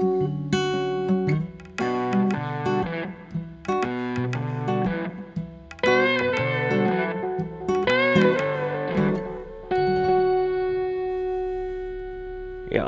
Ja 0.00 0.06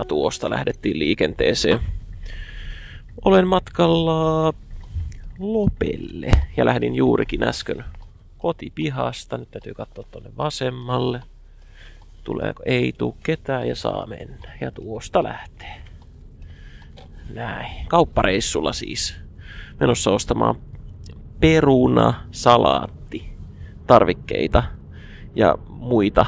tuosta 0.08 0.50
lähdettiin 0.50 0.98
liikenteeseen. 0.98 1.78
Olen 3.24 3.46
matkalla 3.46 4.54
Lopelle 5.38 6.30
ja 6.56 6.64
lähdin 6.64 6.94
juurikin 6.94 7.42
äsken 7.42 7.84
kotipihasta. 8.38 9.38
Nyt 9.38 9.50
täytyy 9.50 9.74
katsoa 9.74 10.04
tuonne 10.10 10.30
vasemmalle. 10.36 11.20
Tuleeko? 12.24 12.62
Ei 12.66 12.92
tuu 12.98 13.16
ketään 13.22 13.68
ja 13.68 13.76
saa 13.76 14.06
mennä. 14.06 14.52
Ja 14.60 14.70
tuosta 14.70 15.22
lähtee. 15.22 15.91
Näin. 17.34 17.86
Kauppareissulla 17.88 18.72
siis. 18.72 19.16
Menossa 19.80 20.10
ostamaan 20.10 20.54
peruna, 21.40 22.14
salaatti, 22.30 23.32
tarvikkeita 23.86 24.62
ja 25.34 25.58
muita 25.68 26.26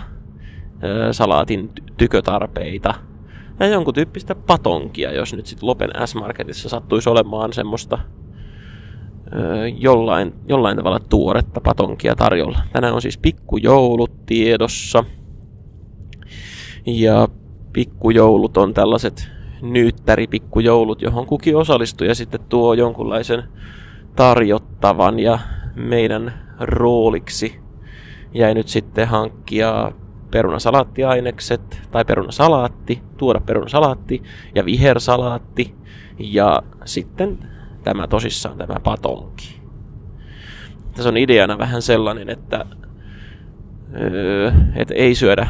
ö, 0.84 1.12
salaatin 1.12 1.70
tykötarpeita. 1.96 2.94
Ja 3.60 3.66
jonkun 3.66 3.94
tyyppistä 3.94 4.34
patonkia, 4.34 5.12
jos 5.12 5.34
nyt 5.34 5.46
sitten 5.46 5.66
Lopen 5.66 5.90
S-Marketissa 6.04 6.68
sattuisi 6.68 7.08
olemaan 7.08 7.52
semmoista 7.52 7.98
jollain, 9.78 10.34
jollain 10.48 10.76
tavalla 10.76 11.00
tuoretta 11.00 11.60
patonkia 11.60 12.14
tarjolla. 12.16 12.58
Tänään 12.72 12.94
on 12.94 13.02
siis 13.02 13.18
pikkujoulut 13.18 14.26
tiedossa. 14.26 15.04
Ja 16.86 17.28
pikkujoulut 17.72 18.56
on 18.56 18.74
tällaiset 18.74 19.30
nyyttäripikkujoulut, 19.62 21.02
johon 21.02 21.26
kukin 21.26 21.56
osallistuja 21.56 22.14
sitten 22.14 22.40
tuo 22.48 22.74
jonkunlaisen 22.74 23.44
tarjottavan 24.16 25.18
ja 25.18 25.38
meidän 25.74 26.34
rooliksi 26.60 27.60
jäi 28.34 28.54
nyt 28.54 28.68
sitten 28.68 29.08
hankkia 29.08 29.92
perunasalaattiainekset 30.30 31.82
tai 31.90 32.04
perunasalaatti, 32.04 33.02
tuoda 33.16 33.40
perunasalaatti 33.40 34.22
ja 34.54 34.64
vihersalaatti 34.64 35.74
ja 36.18 36.62
sitten 36.84 37.38
tämä 37.84 38.06
tosissaan 38.06 38.58
tämä 38.58 38.76
patonki. 38.84 39.60
Tässä 40.94 41.08
on 41.08 41.16
ideana 41.16 41.58
vähän 41.58 41.82
sellainen, 41.82 42.30
että, 42.30 42.64
öö, 44.00 44.52
että 44.76 44.94
ei 44.94 45.14
syödä 45.14 45.48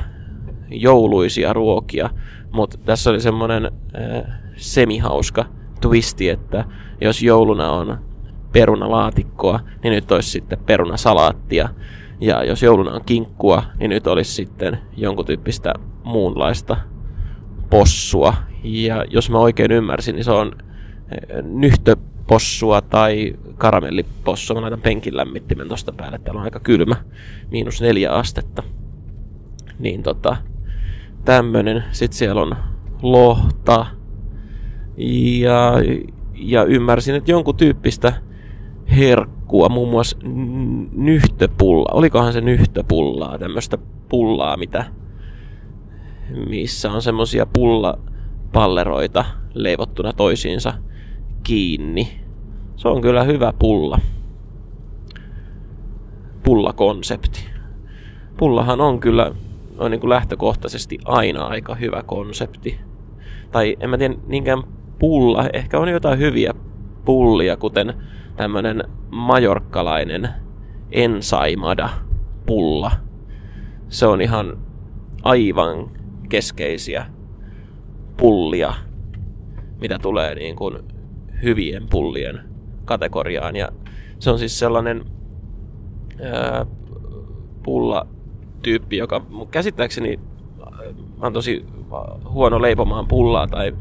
jouluisia 0.70 1.52
ruokia, 1.52 2.10
mutta 2.54 2.78
tässä 2.84 3.10
oli 3.10 3.20
semmoinen 3.20 3.64
öö, 3.64 4.22
semihauska 4.56 5.44
twisti, 5.80 6.28
että 6.28 6.64
jos 7.00 7.22
jouluna 7.22 7.70
on 7.70 7.98
perunalaatikkoa, 8.52 9.60
niin 9.82 9.92
nyt 9.92 10.12
olisi 10.12 10.30
sitten 10.30 10.58
perunasalaattia. 10.66 11.68
Ja 12.20 12.44
jos 12.44 12.62
jouluna 12.62 12.92
on 12.92 13.04
kinkkua, 13.06 13.62
niin 13.78 13.90
nyt 13.90 14.06
olisi 14.06 14.32
sitten 14.32 14.78
jonkun 14.96 15.26
tyyppistä 15.26 15.74
muunlaista 16.04 16.76
possua. 17.70 18.34
Ja 18.64 19.04
jos 19.10 19.30
mä 19.30 19.38
oikein 19.38 19.72
ymmärsin, 19.72 20.14
niin 20.14 20.24
se 20.24 20.30
on 20.30 20.52
nyhtö 21.42 21.96
possua 22.26 22.80
tai 22.80 23.36
karamellipossua. 23.58 24.54
Mä 24.54 24.60
laitan 24.60 24.80
penkin 24.80 25.16
lämmittimen 25.16 25.68
tosta 25.68 25.92
päälle. 25.92 26.18
Täällä 26.18 26.38
on 26.38 26.44
aika 26.44 26.60
kylmä. 26.60 26.96
Miinus 27.50 27.80
neljä 27.80 28.12
astetta. 28.12 28.62
Niin 29.78 30.02
tota, 30.02 30.36
tämmönen. 31.24 31.84
Sitten 31.92 32.18
siellä 32.18 32.42
on 32.42 32.56
lohta. 33.02 33.86
Ja, 35.40 35.72
ja 36.34 36.64
ymmärsin, 36.64 37.14
että 37.14 37.30
jonkun 37.30 37.56
tyyppistä 37.56 38.12
herkkua, 38.96 39.68
muun 39.68 39.90
muassa 39.90 40.16
nyhtöpulla. 40.92 41.88
Olikohan 41.92 42.32
se 42.32 42.40
nyhtöpullaa, 42.40 43.38
tämmöistä 43.38 43.78
pullaa, 44.08 44.56
mitä, 44.56 44.84
missä 46.48 46.92
on 46.92 47.02
semmosia 47.02 47.46
pullapalleroita 47.46 49.24
leivottuna 49.54 50.12
toisiinsa 50.12 50.72
kiinni. 51.42 52.20
Se 52.76 52.88
on 52.88 53.00
kyllä 53.00 53.24
hyvä 53.24 53.52
pulla. 53.58 53.98
Pullakonsepti. 56.42 57.44
Pullahan 58.36 58.80
on 58.80 59.00
kyllä 59.00 59.32
on 59.78 59.90
niin 59.90 60.00
kuin 60.00 60.10
lähtökohtaisesti 60.10 60.98
aina 61.04 61.44
aika 61.44 61.74
hyvä 61.74 62.02
konsepti. 62.02 62.80
Tai 63.52 63.76
en 63.80 63.90
mä 63.90 63.98
tiedä 63.98 64.14
niinkään 64.26 64.62
pulla, 64.98 65.48
ehkä 65.52 65.78
on 65.78 65.88
jotain 65.88 66.18
hyviä 66.18 66.54
pullia, 67.04 67.56
kuten 67.56 67.94
tämmönen 68.36 68.84
majorkkalainen 69.10 70.28
ensaimada 70.92 71.88
pulla. 72.46 72.90
Se 73.88 74.06
on 74.06 74.20
ihan 74.20 74.58
aivan 75.22 75.90
keskeisiä 76.28 77.06
pullia, 78.16 78.74
mitä 79.80 79.98
tulee 79.98 80.34
niin 80.34 80.56
kuin 80.56 80.78
hyvien 81.42 81.86
pullien 81.90 82.40
kategoriaan. 82.84 83.56
Ja 83.56 83.68
se 84.18 84.30
on 84.30 84.38
siis 84.38 84.58
sellainen 84.58 85.04
ää, 86.22 86.66
pullatyyppi, 88.64 88.96
joka 88.96 89.26
käsittääkseni 89.50 90.20
mä 91.18 91.22
oon 91.22 91.32
tosi 91.32 91.64
huono 92.28 92.62
leipomaan 92.62 93.06
pullaa 93.06 93.46
tai, 93.46 93.72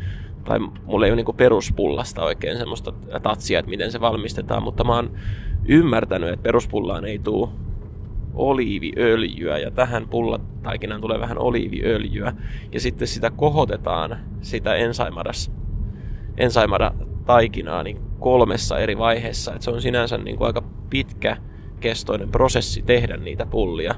tai 0.44 0.60
mulla 0.60 1.06
ei 1.06 1.12
ole 1.12 1.16
niinku 1.16 1.34
peruspullasta 1.34 2.24
oikein 2.24 2.58
semmoista 2.58 2.94
tatsia, 3.24 3.60
että 3.60 3.70
miten 3.70 3.92
se 3.92 4.02
valmistetaan, 4.02 4.64
mutta 4.64 4.84
mä 4.84 4.96
oon 4.96 5.12
ymmärtänyt, 5.66 6.30
että 6.30 6.44
peruspullaan 6.44 7.06
ei 7.06 7.20
tule 7.20 7.50
oliiviöljyä 8.34 9.58
ja 9.58 9.72
tähän 9.72 10.08
pullataikinaan 10.08 11.02
tulee 11.02 11.20
vähän 11.20 11.38
oliiviöljyä 11.38 12.34
ja 12.72 12.80
sitten 12.80 13.08
sitä 13.08 13.30
kohotetaan 13.30 14.18
sitä 14.42 14.76
ensaimadas 14.76 15.52
ensaimada 16.38 16.94
taikinaa 17.26 17.84
niin 17.84 18.00
kolmessa 18.20 18.80
eri 18.80 18.98
vaiheessa. 18.98 19.54
Et 19.54 19.62
se 19.62 19.72
on 19.72 19.82
sinänsä 19.82 20.18
niin 20.18 20.38
kuin 20.38 20.48
aika 20.48 20.64
pitkä 20.90 21.38
kestoinen 21.80 22.30
prosessi 22.30 22.82
tehdä 22.82 23.18
niitä 23.18 23.46
pullia. 23.46 23.96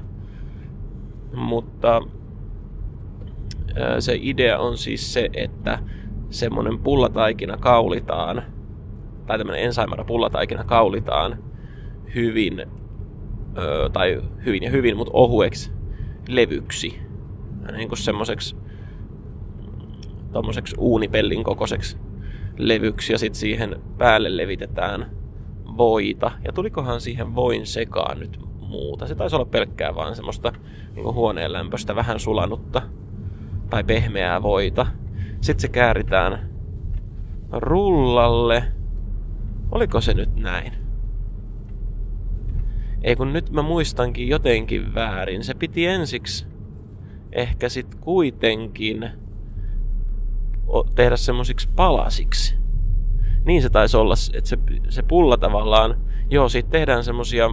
Mutta 1.34 2.02
se 3.98 4.18
idea 4.20 4.58
on 4.58 4.78
siis 4.78 5.12
se, 5.12 5.30
että 5.34 5.78
semmoinen 6.30 6.78
pullataikina 6.78 7.56
kaulitaan, 7.56 8.42
tai 9.26 9.38
tämmöinen 9.38 9.64
ensaimara 9.64 10.04
pullataikina 10.04 10.64
kaulitaan 10.64 11.38
hyvin, 12.14 12.66
tai 13.92 14.22
hyvin 14.44 14.62
ja 14.62 14.70
hyvin, 14.70 14.96
mutta 14.96 15.12
ohueksi 15.14 15.72
levyksi. 16.28 17.00
Niin 17.76 17.88
kuin 17.88 17.98
semmoiseksi 17.98 18.56
tommoseksi 20.32 20.76
uunipellin 20.78 21.44
kokoiseksi 21.44 21.96
levyksi 22.56 23.12
ja 23.12 23.18
sitten 23.18 23.40
siihen 23.40 23.80
päälle 23.98 24.36
levitetään 24.36 25.10
voita. 25.76 26.30
Ja 26.44 26.52
tulikohan 26.52 27.00
siihen 27.00 27.34
voin 27.34 27.66
sekaan 27.66 28.20
nyt 28.20 28.45
muuta? 28.68 29.06
Se 29.06 29.14
taisi 29.14 29.36
olla 29.36 29.44
pelkkää 29.44 29.94
vaan 29.94 30.16
semmoista 30.16 30.52
niin 30.94 31.14
huoneen 31.14 31.52
lämpöstä 31.52 31.96
vähän 31.96 32.20
sulanutta 32.20 32.82
tai 33.70 33.84
pehmeää 33.84 34.42
voita. 34.42 34.86
Sitten 35.40 35.60
se 35.60 35.68
kääritään 35.68 36.50
rullalle. 37.52 38.64
Oliko 39.72 40.00
se 40.00 40.14
nyt 40.14 40.36
näin? 40.36 40.72
Ei 43.02 43.16
kun 43.16 43.32
nyt 43.32 43.50
mä 43.50 43.62
muistankin 43.62 44.28
jotenkin 44.28 44.94
väärin. 44.94 45.44
Se 45.44 45.54
piti 45.54 45.86
ensiksi 45.86 46.46
ehkä 47.32 47.68
sit 47.68 47.94
kuitenkin 47.94 49.10
tehdä 50.94 51.16
semmoisiksi 51.16 51.68
palasiksi. 51.76 52.56
Niin 53.44 53.62
se 53.62 53.70
taisi 53.70 53.96
olla, 53.96 54.14
että 54.34 54.48
se, 54.48 54.58
se 54.88 55.02
pulla 55.02 55.36
tavallaan, 55.36 55.96
joo, 56.30 56.48
siitä 56.48 56.70
tehdään 56.70 57.04
semmosia, 57.04 57.50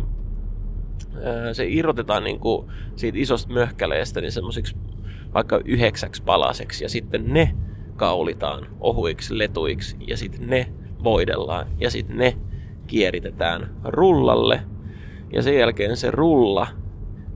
se 1.53 1.65
irrotetaan 1.67 2.23
niin 2.23 2.39
kuin 2.39 2.67
siitä 2.95 3.17
isosta 3.17 3.53
möhkäleestä 3.53 4.21
niin 4.21 4.31
semmoisiksi 4.31 4.75
vaikka 5.33 5.61
yhdeksäksi 5.65 6.23
palaseksi. 6.23 6.85
Ja 6.85 6.89
sitten 6.89 7.33
ne 7.33 7.55
kaulitaan 7.95 8.67
ohuiksi 8.79 9.37
letuiksi 9.37 9.97
ja 10.07 10.17
sitten 10.17 10.49
ne 10.49 10.67
voidellaan 11.03 11.67
ja 11.79 11.89
sitten 11.89 12.17
ne 12.17 12.37
kieritetään 12.87 13.69
rullalle. 13.83 14.61
Ja 15.33 15.41
sen 15.41 15.57
jälkeen 15.57 15.97
se 15.97 16.11
rulla 16.11 16.67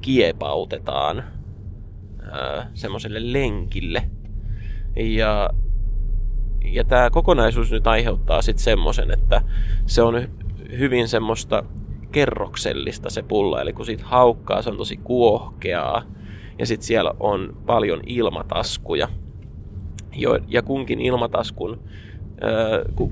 kiepautetaan 0.02 1.24
semmoiselle 2.74 3.34
lenkille. 3.34 4.04
Ja 4.96 5.50
ja 6.72 6.84
tämä 6.84 7.10
kokonaisuus 7.10 7.72
nyt 7.72 7.88
aiheuttaa 7.88 8.42
sitten 8.42 8.64
semmoisen, 8.64 9.12
että 9.12 9.42
se 9.86 10.02
on 10.02 10.28
hyvin 10.78 11.08
semmoista 11.08 11.64
kerroksellista 12.12 13.10
se 13.10 13.24
pulla, 13.24 13.62
eli 13.62 13.74
kun 13.74 13.86
siitä 13.86 14.04
haukkaa, 14.06 14.62
se 14.62 14.70
on 14.70 14.78
tosi 14.78 14.98
kuohkeaa, 14.98 16.04
ja 16.60 16.66
sitten 16.66 16.88
siellä 16.88 17.14
on 17.20 17.58
paljon 17.66 18.02
ilmataskuja, 18.06 19.08
jo, 20.16 20.40
ja 20.48 20.62
kunkin 20.62 21.02
ilmataskun 21.02 21.80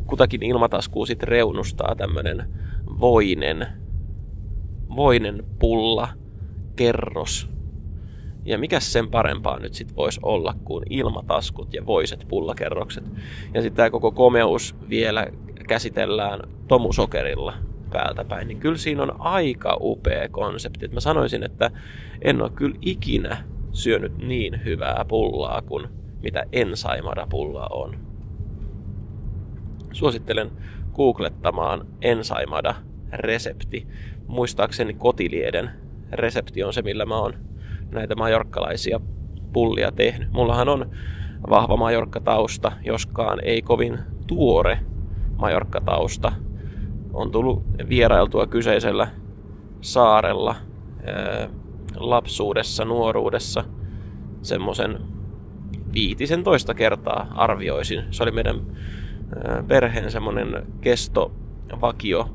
kutakin 0.08 0.44
ilmataskua 0.44 1.06
sitten 1.06 1.28
reunustaa 1.28 1.96
tämmönen 1.96 2.50
voinen, 3.00 3.68
voinen 4.96 5.44
pulla, 5.60 6.08
kerros. 6.76 7.50
Ja 8.46 8.58
mikä 8.58 8.80
sen 8.80 9.10
parempaa 9.10 9.60
nyt 9.60 9.74
sitten 9.74 9.96
voisi 9.96 10.20
olla 10.24 10.56
kuin 10.64 10.84
ilmataskut 10.90 11.74
ja 11.74 11.86
voiset 11.86 12.26
pullakerrokset. 12.28 13.04
Ja 13.54 13.62
sitten 13.62 13.76
tämä 13.76 13.90
koko 13.90 14.12
komeus 14.12 14.76
vielä 14.90 15.28
käsitellään 15.68 16.40
tomusokerilla 16.68 17.54
päältä 17.96 18.26
päin, 18.26 18.48
niin 18.48 18.60
kyllä 18.60 18.78
siinä 18.78 19.04
on 19.04 19.16
aika 19.20 19.78
upea 19.82 20.30
konsepti. 20.30 20.88
mä 20.88 21.00
sanoisin, 21.00 21.44
että 21.44 21.72
en 22.22 22.42
ole 22.42 22.52
kyllä 22.56 22.78
ikinä 22.82 23.38
syönyt 23.72 24.18
niin 24.18 24.66
hyvää 24.66 25.06
pullaa 25.08 25.62
kuin 25.62 25.88
mitä 26.24 26.44
ensaimada-pulla 26.52 27.68
on. 27.72 27.96
Suosittelen 29.94 30.52
googlettamaan 30.94 31.88
ensaimada-resepti. 32.02 33.88
Muistaakseni 34.28 34.94
kotilieden 34.94 35.70
resepti 36.12 36.64
on 36.64 36.74
se, 36.74 36.82
millä 36.82 37.06
mä 37.06 37.18
oon 37.18 37.34
näitä 37.92 38.16
majorkkalaisia 38.16 39.00
pullia 39.54 39.92
tehnyt. 39.92 40.32
Mullahan 40.32 40.70
on 40.70 40.92
vahva 41.50 41.78
majorkkatausta, 41.78 42.72
joskaan 42.86 43.40
ei 43.44 43.62
kovin 43.62 44.00
tuore 44.28 44.80
majorkkatausta. 45.38 46.45
On 47.16 47.32
tullut 47.32 47.64
vierailtua 47.90 48.48
kyseisellä 48.48 49.08
saarella 49.82 50.56
lapsuudessa, 51.96 52.86
nuoruudessa 52.86 53.64
semmoisen 54.42 55.00
viitisen 55.94 56.44
toista 56.44 56.74
kertaa 56.74 57.28
arvioisin. 57.36 58.04
Se 58.12 58.24
oli 58.24 58.32
meidän 58.32 58.62
perheen 59.68 60.12
semmoinen 60.12 60.68
kesto 60.82 61.32
vakio 61.82 62.30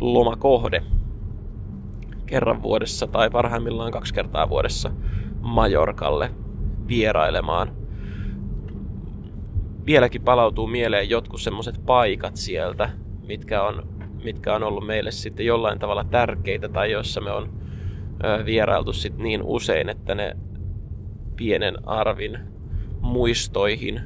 lomakohde 0.00 0.82
kerran 2.26 2.62
vuodessa 2.62 3.06
tai 3.06 3.30
parhaimmillaan 3.30 3.92
kaksi 3.92 4.14
kertaa 4.14 4.48
vuodessa 4.48 4.90
Majorkalle 5.40 6.30
vierailemaan. 6.88 7.72
Vieläkin 9.86 10.22
palautuu 10.22 10.66
mieleen 10.66 11.10
jotkut 11.10 11.40
semmoiset 11.40 11.80
paikat 11.86 12.36
sieltä, 12.36 12.90
mitkä 13.26 13.62
on, 13.62 13.97
mitkä 14.24 14.54
on 14.54 14.62
ollut 14.62 14.86
meille 14.86 15.10
sitten 15.10 15.46
jollain 15.46 15.78
tavalla 15.78 16.04
tärkeitä 16.04 16.68
tai 16.68 16.92
joissa 16.92 17.20
me 17.20 17.30
on 17.30 17.52
vierailtu 18.44 18.92
sit 18.92 19.16
niin 19.16 19.42
usein, 19.42 19.88
että 19.88 20.14
ne 20.14 20.36
pienen 21.36 21.88
arvin 21.88 22.38
muistoihin 23.00 24.00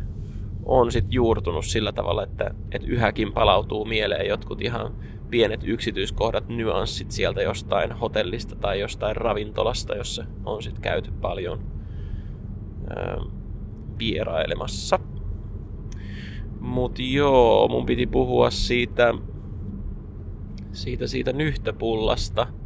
on 0.64 0.92
sit 0.92 1.04
juurtunut 1.12 1.64
sillä 1.64 1.92
tavalla, 1.92 2.22
että, 2.22 2.54
että 2.72 2.88
yhäkin 2.88 3.32
palautuu 3.32 3.84
mieleen 3.84 4.28
jotkut 4.28 4.60
ihan 4.60 4.94
pienet 5.30 5.60
yksityiskohdat, 5.64 6.48
nyanssit 6.48 7.10
sieltä 7.10 7.42
jostain 7.42 7.92
hotellista 7.92 8.56
tai 8.56 8.80
jostain 8.80 9.16
ravintolasta, 9.16 9.94
jossa 9.94 10.24
on 10.44 10.62
sitten 10.62 10.82
käyty 10.82 11.10
paljon 11.20 11.60
ää, 12.96 13.16
vierailemassa. 13.98 14.98
Mut 16.60 16.98
joo, 16.98 17.68
mun 17.68 17.86
piti 17.86 18.06
puhua 18.06 18.50
siitä, 18.50 19.14
siitä, 20.72 21.06
siitä 21.06 21.32
nyhtöpullasta– 21.32 22.46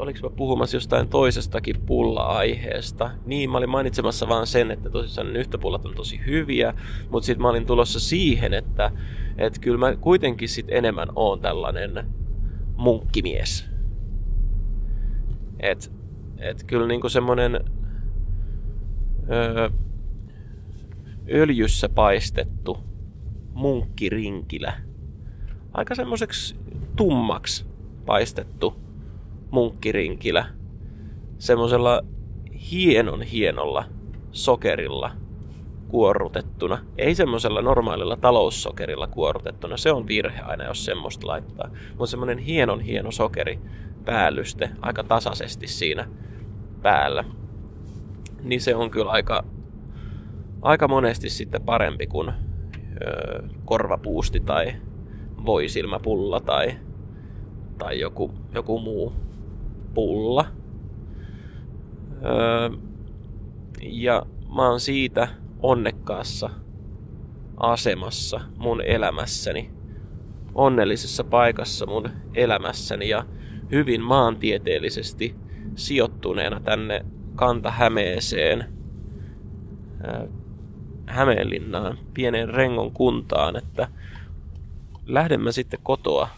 oliko 0.00 0.18
mä 0.22 0.36
puhumassa 0.36 0.76
jostain 0.76 1.08
toisestakin 1.08 1.80
pulla-aiheesta. 1.86 3.10
Niin, 3.26 3.50
mä 3.50 3.58
olin 3.58 3.70
mainitsemassa 3.70 4.28
vaan 4.28 4.46
sen, 4.46 4.70
että 4.70 4.90
tosissaan 4.90 5.32
nyhtöpullat 5.32 5.86
on 5.86 5.94
tosi 5.94 6.20
hyviä, 6.26 6.74
mutta 7.10 7.26
sitten 7.26 7.42
mä 7.42 7.48
olin 7.48 7.66
tulossa 7.66 8.00
siihen, 8.00 8.54
että 8.54 8.92
et 9.38 9.58
kyllä 9.58 9.78
mä 9.78 9.96
kuitenkin 9.96 10.48
sit 10.48 10.66
enemmän 10.68 11.08
oon 11.16 11.40
tällainen 11.40 12.06
munkkimies. 12.76 13.66
Et, 15.58 15.92
et 16.38 16.64
kyllä 16.64 16.86
niinku 16.86 17.08
semmonen 17.08 17.60
öö, 19.30 19.70
öljyssä 21.30 21.88
paistettu 21.88 22.78
munkkirinkilä. 23.52 24.89
Aika 25.72 25.94
semmoiseksi 25.94 26.56
tummaksi 26.96 27.66
paistettu 28.06 28.76
munkkirinkilä 29.50 30.46
semmoisella 31.38 32.02
hienon 32.70 33.22
hienolla 33.22 33.84
sokerilla 34.32 35.10
kuorrutettuna. 35.88 36.78
Ei 36.98 37.14
semmoisella 37.14 37.62
normaalilla 37.62 38.16
taloussokerilla 38.16 39.06
kuorrutettuna. 39.06 39.76
Se 39.76 39.92
on 39.92 40.06
virhe 40.06 40.40
aina, 40.40 40.64
jos 40.64 40.84
semmoista 40.84 41.26
laittaa. 41.26 41.70
Mutta 41.88 42.06
semmoinen 42.06 42.38
hienon 42.38 42.80
hieno 42.80 43.10
sokeri 43.10 43.58
päällyste 44.04 44.70
aika 44.80 45.04
tasaisesti 45.04 45.66
siinä 45.66 46.08
päällä. 46.82 47.24
Niin 48.42 48.60
se 48.60 48.74
on 48.74 48.90
kyllä 48.90 49.10
aika, 49.10 49.44
aika 50.62 50.88
monesti 50.88 51.30
sitten 51.30 51.62
parempi 51.62 52.06
kuin 52.06 52.28
öö, 52.28 53.42
korvapuusti 53.64 54.40
tai 54.40 54.72
voisilmäpulla 55.46 56.40
tai, 56.40 56.76
tai 57.78 58.00
joku, 58.00 58.30
joku 58.54 58.78
muu 58.78 59.12
pulla. 59.94 60.46
Öö, 62.24 62.70
ja 63.82 64.26
mä 64.56 64.68
oon 64.68 64.80
siitä 64.80 65.28
onnekkaassa 65.62 66.50
asemassa 67.56 68.40
mun 68.56 68.82
elämässäni, 68.82 69.70
onnellisessa 70.54 71.24
paikassa 71.24 71.86
mun 71.86 72.08
elämässäni 72.34 73.08
ja 73.08 73.24
hyvin 73.70 74.02
maantieteellisesti 74.02 75.34
sijoittuneena 75.74 76.60
tänne 76.60 77.04
Kanta-Hämeeseen, 77.34 78.64
öö, 80.04 80.28
Hämeenlinnaan, 81.06 81.98
pieneen 82.14 82.48
Rengon 82.48 82.92
kuntaan, 82.92 83.56
että 83.56 83.88
lähden 85.14 85.40
mä 85.40 85.52
sitten 85.52 85.80
kotoa 85.82 86.28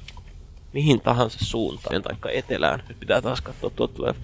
mihin 0.72 1.00
tahansa 1.00 1.38
suuntaan, 1.44 2.02
taikka 2.02 2.30
etelään. 2.30 2.82
Nyt 2.88 3.00
pitää 3.00 3.22
taas 3.22 3.40
katsoa, 3.40 3.70
tuolta 3.70 3.94
tulee 3.94 4.14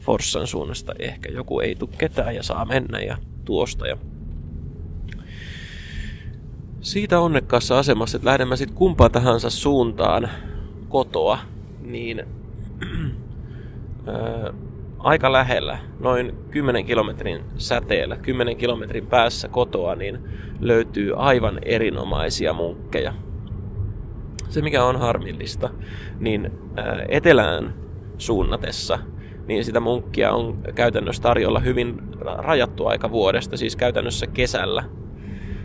Forssan 0.00 0.46
suunnasta 0.46 0.92
ehkä 0.98 1.32
joku 1.32 1.60
ei 1.60 1.74
tule 1.74 1.90
ketään 1.98 2.34
ja 2.34 2.42
saa 2.42 2.64
mennä 2.64 2.98
ja 3.00 3.16
tuosta. 3.44 3.86
Ja 3.86 3.96
siitä 6.80 7.20
onnekkaassa 7.20 7.78
asemassa, 7.78 8.16
että 8.16 8.28
lähdemme 8.28 8.56
sitten 8.56 8.76
kumpaan 8.76 9.12
tahansa 9.12 9.50
suuntaan 9.50 10.28
kotoa, 10.88 11.38
niin 11.80 12.26
aika 14.98 15.32
lähellä, 15.32 15.78
noin 16.00 16.34
10 16.50 16.84
kilometrin 16.84 17.44
säteellä, 17.56 18.16
10 18.16 18.56
kilometrin 18.56 19.06
päässä 19.06 19.48
kotoa, 19.48 19.94
niin 19.94 20.18
löytyy 20.60 21.12
aivan 21.16 21.58
erinomaisia 21.62 22.52
munkkeja 22.52 23.14
se 24.52 24.62
mikä 24.62 24.84
on 24.84 24.96
harmillista, 24.96 25.70
niin 26.20 26.50
etelään 27.08 27.74
suunnatessa, 28.18 28.98
niin 29.46 29.64
sitä 29.64 29.80
munkkia 29.80 30.32
on 30.32 30.58
käytännössä 30.74 31.22
tarjolla 31.22 31.60
hyvin 31.60 32.02
rajattu 32.20 32.86
aika 32.86 33.10
vuodesta, 33.10 33.56
siis 33.56 33.76
käytännössä 33.76 34.26
kesällä. 34.26 34.84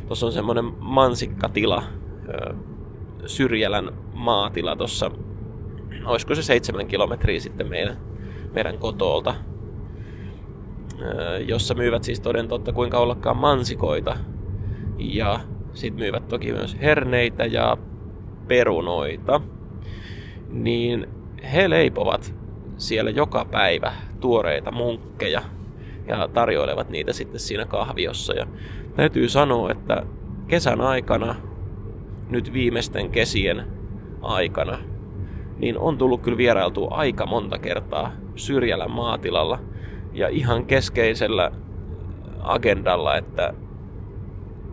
Tuossa 0.08 0.26
on 0.26 0.32
semmoinen 0.32 0.66
mansikkatila, 0.80 1.84
Syrjälän 3.26 3.92
maatila 4.14 4.76
tuossa, 4.76 5.12
olisiko 6.06 6.36
se 6.36 6.44
seitsemän 6.44 6.88
kilometriä 6.88 7.40
sitten 7.40 7.68
meidän, 7.68 7.98
meidän 8.54 8.78
kotolta, 8.78 9.36
jossa 11.46 11.74
myyvät 11.74 12.04
siis 12.04 12.20
toden 12.20 12.48
totta 12.48 12.74
kuinka 12.74 13.00
ollakaan 13.00 13.38
mansikoita. 13.38 14.18
Ja 14.98 15.40
sitten 15.74 16.00
myyvät 16.00 16.28
toki 16.28 16.52
myös 16.52 16.78
herneitä 16.82 17.46
ja 17.46 17.78
perunoita, 18.48 19.42
niin 20.50 21.08
he 21.54 21.70
leipovat 21.70 22.34
siellä 22.78 23.12
joka 23.12 23.46
päivä 23.46 23.94
tuoreita 24.20 24.72
munkkeja 24.72 25.42
ja 26.08 26.28
tarjoilevat 26.28 26.90
niitä 26.90 27.14
sitten 27.14 27.40
siinä 27.40 27.66
kahviossa. 27.66 28.34
Ja 28.34 28.48
täytyy 28.96 29.30
sanoa, 29.30 29.72
että 29.72 30.04
kesän 30.48 30.82
aikana, 30.82 31.36
nyt 32.30 32.54
viimeisten 32.54 33.10
kesien 33.10 33.66
aikana, 34.22 34.80
niin 35.58 35.78
on 35.78 35.98
tullut 35.98 36.22
kyllä 36.22 36.38
vierailtua 36.38 36.88
aika 36.92 37.26
monta 37.26 37.60
kertaa 37.60 38.12
Syrjälän 38.36 38.92
maatilalla 38.92 39.60
ja 40.14 40.28
ihan 40.28 40.66
keskeisellä 40.66 41.52
agendalla, 42.40 43.18
että, 43.18 43.54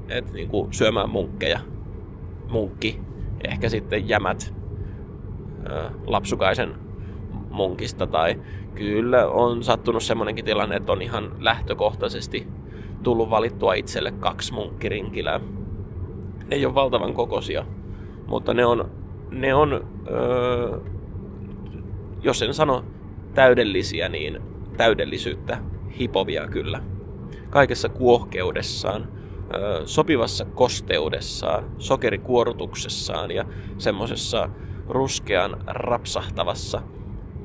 että 0.09 0.33
niin 0.33 0.49
kuin 0.49 0.73
syömään 0.73 1.11
munkkeja. 1.11 1.61
Munkki 2.51 3.01
ehkä 3.49 3.69
sitten 3.69 4.09
jämät 4.09 4.55
lapsukaisen 6.07 6.75
munkista 7.51 8.07
tai 8.07 8.41
kyllä 8.75 9.27
on 9.27 9.65
sattunut 9.65 10.03
semmoinenkin 10.03 10.45
tilanne, 10.45 10.77
että 10.77 10.93
on 10.93 11.03
ihan 11.03 11.33
lähtökohtaisesti 11.39 12.49
tullut 13.03 13.31
valittua 13.31 13.75
itselle 13.75 14.13
kaksi 14.13 14.53
munkkirinkilää. 14.53 15.39
Ne 15.39 16.57
ei 16.57 16.67
ole 16.67 16.75
valtavan 16.75 17.15
kokoisia, 17.15 17.65
mutta 18.27 18.55
ne 18.55 18.67
on, 18.67 18.91
ne 19.31 19.55
on 19.55 19.89
öö, 20.11 20.79
jos 22.23 22.43
en 22.43 22.55
sano 22.55 22.85
täydellisiä, 23.35 24.09
niin 24.09 24.41
täydellisyyttä 24.77 25.59
hipovia 25.99 26.49
kyllä. 26.49 26.83
Kaikessa 27.51 27.89
kuohkeudessaan, 27.89 29.09
sopivassa 29.85 30.45
kosteudessaan, 30.45 31.65
sokerikuorutuksessaan 31.79 33.31
ja 33.31 33.45
semmoisessa 33.79 34.49
ruskean 34.89 35.57
rapsahtavassa 35.67 36.83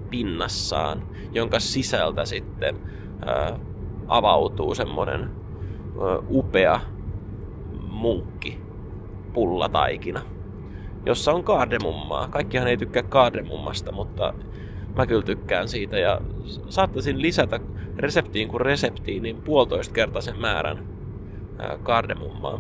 pinnassaan, 0.10 1.08
jonka 1.32 1.60
sisältä 1.60 2.25
sitten 2.25 2.75
avautuu 4.08 4.75
semmoinen 4.75 5.29
upea 6.29 6.79
munkki 7.89 8.60
pullataikina, 9.34 10.22
jossa 11.06 11.32
on 11.32 11.44
kaardemummaa. 11.44 12.27
Kaikkihan 12.27 12.68
ei 12.68 12.77
tykkää 12.77 13.03
kaardemummasta, 13.03 13.91
mutta 13.91 14.34
mä 14.96 15.06
kyllä 15.06 15.22
tykkään 15.22 15.68
siitä 15.68 16.00
ja 16.00 16.22
saattaisin 16.70 17.22
lisätä 17.22 17.60
reseptiin 17.98 18.48
kuin 18.48 18.62
reseptiin 18.62 19.24
niin 19.24 19.41
puolitoista 19.41 19.94
kertaisen 19.94 20.39
määrän 20.39 20.99
kardemummaa. 21.84 22.60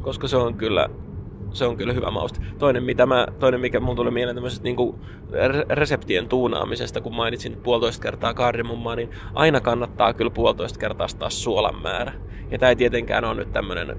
Koska 0.00 0.28
se 0.28 0.36
on 0.36 0.54
kyllä 0.54 0.88
se 1.54 1.64
on 1.64 1.76
kyllä 1.76 1.92
hyvä 1.92 2.10
mauste. 2.10 2.40
Toinen, 2.58 2.82
mitä 2.82 3.06
mä, 3.06 3.26
toinen 3.38 3.60
mikä 3.60 3.80
mun 3.80 3.96
tuli 3.96 4.10
mieleen 4.10 4.36
tämmöisestä 4.36 4.64
niin 4.64 4.94
reseptien 5.68 6.28
tuunaamisesta, 6.28 7.00
kun 7.00 7.14
mainitsin 7.14 7.56
puolitoista 7.62 8.02
kertaa 8.02 8.34
kardemummaa, 8.34 8.96
niin 8.96 9.10
aina 9.34 9.60
kannattaa 9.60 10.12
kyllä 10.12 10.30
puolitoista 10.30 10.78
kertaa 10.78 11.06
taas 11.18 11.42
suolan 11.42 11.82
määrä. 11.82 12.12
Ja 12.50 12.58
tämä 12.58 12.70
ei 12.70 12.76
tietenkään 12.76 13.24
ole 13.24 13.34
nyt 13.34 13.52
tämmöinen 13.52 13.96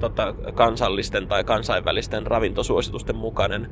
tota, 0.00 0.34
kansallisten 0.54 1.26
tai 1.26 1.44
kansainvälisten 1.44 2.26
ravintosuositusten 2.26 3.16
mukainen 3.16 3.70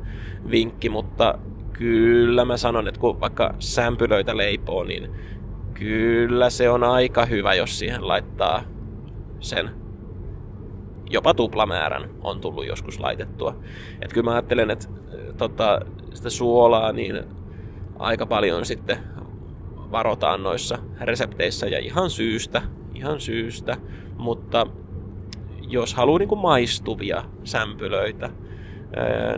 vinkki, 0.51 0.89
mutta 0.89 1.39
kyllä 1.73 2.45
mä 2.45 2.57
sanon, 2.57 2.89
että 2.89 3.01
kun 3.01 3.21
vaikka 3.21 3.55
sämpylöitä 3.59 4.37
leipoo, 4.37 4.85
niin 4.85 5.11
kyllä 5.75 6.51
se 6.51 6.71
on 6.71 6.85
aika 6.85 7.27
hyvä, 7.27 7.55
jos 7.55 7.79
siihen 7.79 8.09
laittaa 8.09 8.63
sen 9.41 9.71
jopa 11.11 11.35
tuplamäärän 11.35 12.11
on 12.23 12.41
tullut 12.41 12.67
joskus 12.67 13.01
laitettua. 13.01 13.57
Et 14.03 14.13
kyllä 14.13 14.25
mä 14.25 14.33
ajattelen, 14.33 14.71
että 14.71 14.89
tota, 15.39 15.81
sitä 16.15 16.31
suolaa 16.31 16.93
niin 16.93 17.25
aika 17.99 18.27
paljon 18.27 18.67
sitten 18.67 18.99
varotaan 19.91 20.43
noissa 20.43 20.79
resepteissä 21.01 21.67
ja 21.67 21.79
ihan 21.79 22.11
syystä, 22.11 22.63
ihan 22.95 23.21
syystä, 23.21 23.77
mutta 24.17 24.67
jos 25.69 25.95
haluaa 25.95 26.19
niin 26.19 26.39
maistuvia 26.39 27.25
sämpylöitä, 27.45 28.31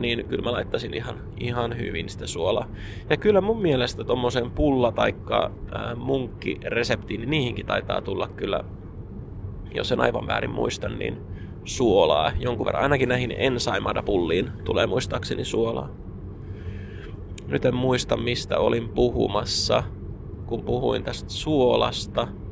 niin 0.01 0.27
kyllä 0.29 0.43
mä 0.43 0.53
laittaisin 0.53 0.95
ihan, 0.95 1.17
ihan 1.41 1.79
hyvin 1.79 2.09
sitä 2.09 2.27
suolaa. 2.27 2.69
Ja 3.11 3.17
kyllä 3.17 3.41
mun 3.41 3.63
mielestä 3.63 4.05
tommosen 4.05 4.51
pulla 4.51 4.93
taikka 4.93 5.51
munkki-reseptiin, 5.97 7.21
niin 7.21 7.31
niihinkin 7.31 7.67
taitaa 7.67 8.01
tulla 8.01 8.29
kyllä, 8.29 8.65
jos 9.75 9.93
en 9.93 10.01
aivan 10.01 10.27
väärin 10.27 10.51
muista, 10.51 10.89
niin 10.89 11.19
suolaa 11.65 12.33
jonkun 12.41 12.67
verran. 12.67 12.83
Ainakin 12.83 13.09
näihin 13.09 13.35
ensaimada-pulliin 13.39 14.51
tulee 14.65 14.87
muistaakseni 14.87 15.45
suolaa. 15.45 15.89
Nyt 17.47 17.65
en 17.65 17.75
muista, 17.75 18.17
mistä 18.17 18.59
olin 18.59 18.89
puhumassa, 18.89 19.83
kun 20.47 20.63
puhuin 20.63 21.05
tästä 21.05 21.31
suolasta– 21.31 22.29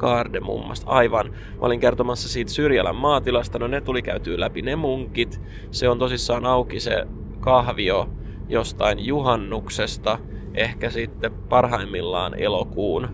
Kardemummasta. 0.00 0.90
Aivan. 0.90 1.26
Mä 1.30 1.60
olin 1.60 1.80
kertomassa 1.80 2.28
siitä 2.28 2.50
Syrjälän 2.52 2.96
maatilasta, 2.96 3.58
no 3.58 3.66
ne 3.66 3.80
tuli 3.80 4.02
käytyä 4.02 4.40
läpi 4.40 4.62
ne 4.62 4.76
munkit. 4.76 5.40
Se 5.70 5.88
on 5.88 5.98
tosissaan 5.98 6.46
auki 6.46 6.80
se 6.80 7.06
kahvio 7.40 8.08
jostain 8.48 9.06
juhannuksesta, 9.06 10.18
ehkä 10.54 10.90
sitten 10.90 11.32
parhaimmillaan 11.32 12.34
elokuun 12.34 13.08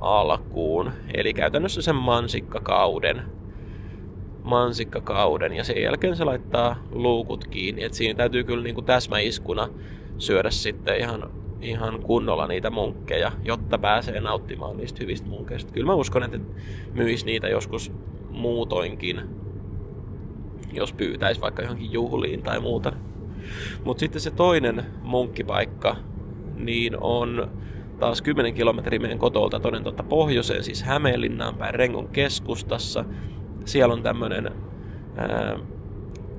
alkuun. 0.00 0.90
Eli 1.14 1.34
käytännössä 1.34 1.82
sen 1.82 1.96
mansikkakauden. 1.96 3.22
Mansikkakauden. 4.42 5.52
Ja 5.52 5.64
sen 5.64 5.82
jälkeen 5.82 6.16
se 6.16 6.24
laittaa 6.24 6.76
luukut 6.92 7.46
kiinni. 7.46 7.84
Et 7.84 7.94
siinä 7.94 8.16
täytyy 8.16 8.44
kyllä 8.44 8.64
niinku 8.64 8.82
täsmäiskuna 8.82 9.68
syödä 10.18 10.50
sitten 10.50 11.00
ihan 11.00 11.30
ihan 11.64 12.02
kunnolla 12.02 12.46
niitä 12.46 12.70
munkkeja, 12.70 13.32
jotta 13.44 13.78
pääsee 13.78 14.20
nauttimaan 14.20 14.76
niistä 14.76 14.98
hyvistä 15.00 15.28
munkeista. 15.28 15.72
Kyllä 15.72 15.86
mä 15.86 15.94
uskon, 15.94 16.22
että 16.22 16.38
myis 16.92 17.24
niitä 17.24 17.48
joskus 17.48 17.92
muutoinkin, 18.30 19.20
jos 20.72 20.92
pyytäisi 20.92 21.40
vaikka 21.40 21.62
johonkin 21.62 21.92
juhliin 21.92 22.42
tai 22.42 22.60
muuta. 22.60 22.92
Mutta 23.84 24.00
sitten 24.00 24.20
se 24.20 24.30
toinen 24.30 24.84
munkkipaikka, 25.02 25.96
niin 26.56 26.96
on 27.00 27.50
taas 28.00 28.22
10 28.22 28.54
kilometriä 28.54 28.98
meidän 28.98 29.18
kotolta 29.18 29.60
toden 29.60 29.84
totta 29.84 30.02
pohjoiseen, 30.02 30.64
siis 30.64 30.82
Hämeenlinnaan 30.82 31.54
päin 31.54 31.74
Rengon 31.74 32.08
keskustassa. 32.08 33.04
Siellä 33.64 33.94
on 33.94 34.02
tämmönen 34.02 34.50
ää, 35.16 35.58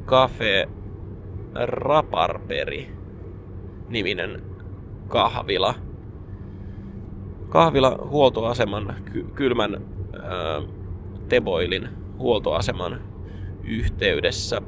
Cafe 0.05 0.69
Raparperi 1.53 2.91
niminen 3.89 4.54
kahvila. 5.07 5.75
Kahvila 7.49 7.99
huoltoaseman, 8.09 8.95
ky- 9.05 9.27
kylmän 9.35 9.81
ää, 10.23 10.61
Teboilin 11.29 11.89
huoltoaseman 12.17 13.01
yhteydessä. 13.63 14.61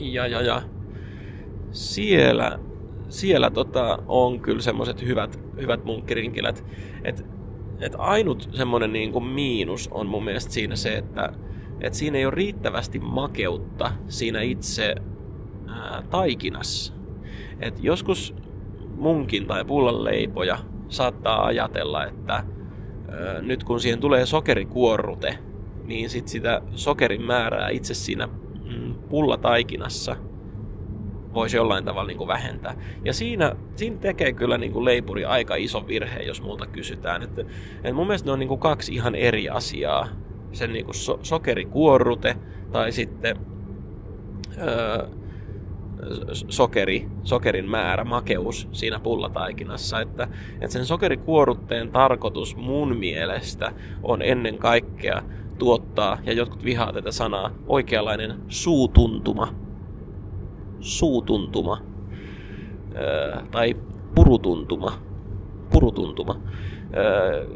Ja, 0.00 0.26
ja, 0.26 0.42
ja 0.42 0.62
siellä, 1.70 2.58
siellä 3.08 3.50
tota, 3.50 3.98
on 4.06 4.40
kyllä 4.40 4.62
semmoiset 4.62 5.02
hyvät, 5.02 5.40
hyvät 5.60 5.84
munkkirinkilät. 5.84 6.64
Et, 7.04 7.24
et 7.80 7.94
ainut 7.98 8.48
semmoinen 8.52 8.92
niin 8.92 9.12
kuin 9.12 9.24
miinus 9.24 9.88
on 9.92 10.06
mun 10.06 10.24
mielestä 10.24 10.52
siinä 10.52 10.76
se, 10.76 10.96
että 10.96 11.32
et 11.80 11.94
siinä 11.94 12.18
ei 12.18 12.26
ole 12.26 12.34
riittävästi 12.34 12.98
makeutta 12.98 13.92
siinä 14.08 14.40
itse 14.40 14.94
ää, 15.68 16.02
taikinassa. 16.10 16.94
Et 17.60 17.78
joskus 17.84 18.34
munkin 18.96 19.46
tai 19.46 19.64
pullan 19.64 20.04
leipoja 20.04 20.58
saattaa 20.88 21.44
ajatella, 21.44 22.04
että 22.04 22.44
nyt 23.42 23.64
kun 23.64 23.80
siihen 23.80 24.00
tulee 24.00 24.26
sokerikuorrute, 24.26 25.38
niin 25.84 26.10
sit 26.10 26.28
sitä 26.28 26.62
sokerin 26.70 27.22
määrää 27.22 27.68
itse 27.68 27.94
siinä 27.94 28.26
mm, 28.26 28.94
pullataikinassa 29.08 30.16
voisi 31.34 31.56
jollain 31.56 31.84
tavalla 31.84 32.06
niin 32.06 32.18
kuin 32.18 32.28
vähentää. 32.28 32.76
Ja 33.04 33.12
siinä, 33.12 33.56
siinä 33.76 33.96
tekee 33.96 34.32
kyllä 34.32 34.58
niin 34.58 34.72
kuin 34.72 34.84
leipuri 34.84 35.24
aika 35.24 35.54
iso 35.54 35.86
virhe, 35.86 36.22
jos 36.22 36.42
multa 36.42 36.66
kysytään. 36.66 37.22
Että, 37.22 37.42
että 37.76 37.92
mun 37.92 38.06
mielestä 38.06 38.26
ne 38.26 38.32
on 38.32 38.38
niin 38.38 38.48
kuin 38.48 38.60
kaksi 38.60 38.94
ihan 38.94 39.14
eri 39.14 39.48
asiaa. 39.48 40.08
Sen 40.52 40.72
niin 40.72 40.84
kuin 40.84 40.94
so, 40.94 41.18
sokerikuorrute 41.22 42.36
tai 42.72 42.92
sitten 42.92 43.36
öö, 44.58 45.06
sokeri, 46.32 47.08
sokerin 47.22 47.70
määrä, 47.70 48.04
makeus 48.04 48.68
siinä 48.72 49.00
pullataikinassa. 49.00 50.00
Että, 50.00 50.28
että 50.54 50.72
sen 50.72 50.86
sokerikuorutteen 50.86 51.90
tarkoitus 51.90 52.56
mun 52.56 52.96
mielestä 52.96 53.72
on 54.02 54.22
ennen 54.22 54.58
kaikkea 54.58 55.22
tuottaa, 55.58 56.18
ja 56.24 56.32
jotkut 56.32 56.64
vihaa 56.64 56.92
tätä 56.92 57.12
sanaa, 57.12 57.50
oikeanlainen 57.66 58.34
suutuntuma. 58.48 59.54
Suutuntuma. 60.80 61.80
Öö, 62.96 63.36
tai 63.50 63.74
purutuntuma. 64.14 64.92
Purutuntuma. 65.72 66.40
Öö, 66.96 67.46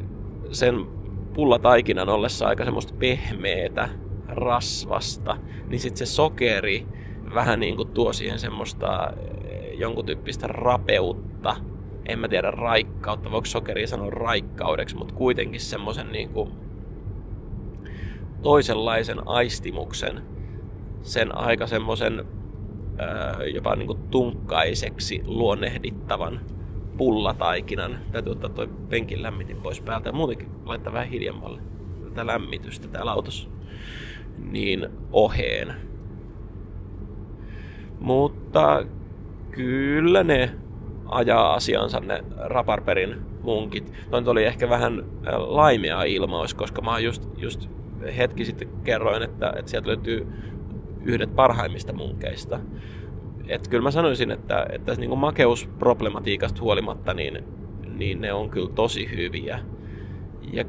sen 0.50 0.86
pullataikinan 1.34 2.08
ollessa 2.08 2.46
aika 2.46 2.64
semmoista 2.64 2.94
pehmeetä, 2.98 3.88
rasvasta, 4.28 5.36
niin 5.68 5.80
sitten 5.80 6.06
se 6.06 6.06
sokeri 6.06 6.86
vähän 7.34 7.60
niin 7.60 7.76
kuin 7.76 7.88
tuo 7.88 8.12
siihen 8.12 8.38
semmoista 8.38 9.12
eh, 9.44 9.78
jonkun 9.78 10.06
tyyppistä 10.06 10.46
rapeutta. 10.46 11.56
En 12.06 12.18
mä 12.18 12.28
tiedä 12.28 12.50
raikkautta, 12.50 13.30
voiko 13.30 13.46
sokeri 13.46 13.86
sanoa 13.86 14.10
raikkaudeksi, 14.10 14.96
mutta 14.96 15.14
kuitenkin 15.14 15.60
semmoisen 15.60 16.12
niin 16.12 16.28
kuin 16.28 16.52
toisenlaisen 18.42 19.28
aistimuksen, 19.28 20.22
sen 21.02 21.36
aika 21.36 21.66
semmoisen 21.66 22.20
eh, 22.20 23.54
jopa 23.54 23.76
niin 23.76 23.86
kuin 23.86 24.08
tunkkaiseksi 24.10 25.22
luonnehdittavan 25.26 26.40
pullataikinan. 26.96 27.98
Täytyy 28.12 28.32
ottaa 28.32 28.50
toi 28.50 28.68
penkin 28.88 29.22
lämmitin 29.22 29.56
pois 29.56 29.80
päältä 29.80 30.08
ja 30.08 30.12
muutenkin 30.12 30.48
laittaa 30.64 30.92
vähän 30.92 31.08
hiljemmalle 31.08 31.60
tätä 32.04 32.26
lämmitystä 32.26 32.88
täällä 32.88 33.12
autossa. 33.12 33.48
Niin 34.38 34.88
oheen 35.12 35.87
mutta 38.00 38.86
kyllä 39.50 40.24
ne 40.24 40.50
ajaa 41.06 41.54
asiansa 41.54 42.00
ne 42.00 42.24
Raparperin 42.36 43.16
munkit. 43.42 43.92
Noin 44.10 44.28
oli 44.28 44.44
ehkä 44.44 44.68
vähän 44.68 45.04
laimea 45.36 46.02
ilmaus, 46.02 46.54
koska 46.54 46.82
mä 46.82 46.98
just, 46.98 47.28
just 47.36 47.70
hetki 48.16 48.44
sitten 48.44 48.68
kerroin, 48.84 49.22
että, 49.22 49.52
että 49.56 49.70
sieltä 49.70 49.88
löytyy 49.88 50.26
yhdet 51.04 51.36
parhaimmista 51.36 51.92
munkeista. 51.92 52.60
Et 53.48 53.68
kyllä 53.68 53.82
mä 53.82 53.90
sanoisin, 53.90 54.30
että, 54.30 54.66
että 54.70 54.94
niin 54.94 55.08
kuin 55.08 55.20
makeusproblematiikasta 55.20 56.60
huolimatta, 56.60 57.14
niin, 57.14 57.44
niin 57.94 58.20
ne 58.20 58.32
on 58.32 58.50
kyllä 58.50 58.70
tosi 58.74 59.10
hyviä. 59.16 59.60
Ja 60.52 60.64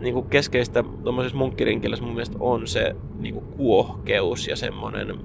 niin 0.00 0.14
kuin 0.14 0.28
keskeistä 0.28 0.84
tuommoisessa 1.02 1.38
munkkirinkilössä 1.38 2.04
mun 2.04 2.14
mielestä 2.14 2.36
on 2.40 2.66
se 2.66 2.96
niin 3.18 3.34
kuin 3.34 3.46
kuohkeus 3.46 4.48
ja 4.48 4.56
semmoinen 4.56 5.18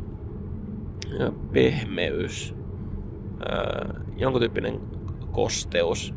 pehmeys, 1.53 2.55
jonkun 4.17 4.41
tyyppinen 4.41 4.79
kosteus, 5.31 6.13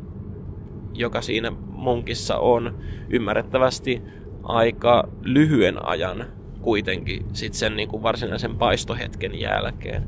joka 0.93 1.21
siinä 1.21 1.51
munkissa 1.71 2.37
on 2.37 2.77
ymmärrettävästi 3.09 4.01
aika 4.43 5.07
lyhyen 5.21 5.85
ajan 5.85 6.25
kuitenkin 6.61 7.25
sit 7.33 7.53
sen 7.53 7.75
niin 7.75 7.89
kuin 7.89 8.03
varsinaisen 8.03 8.55
paistohetken 8.55 9.39
jälkeen. 9.39 10.03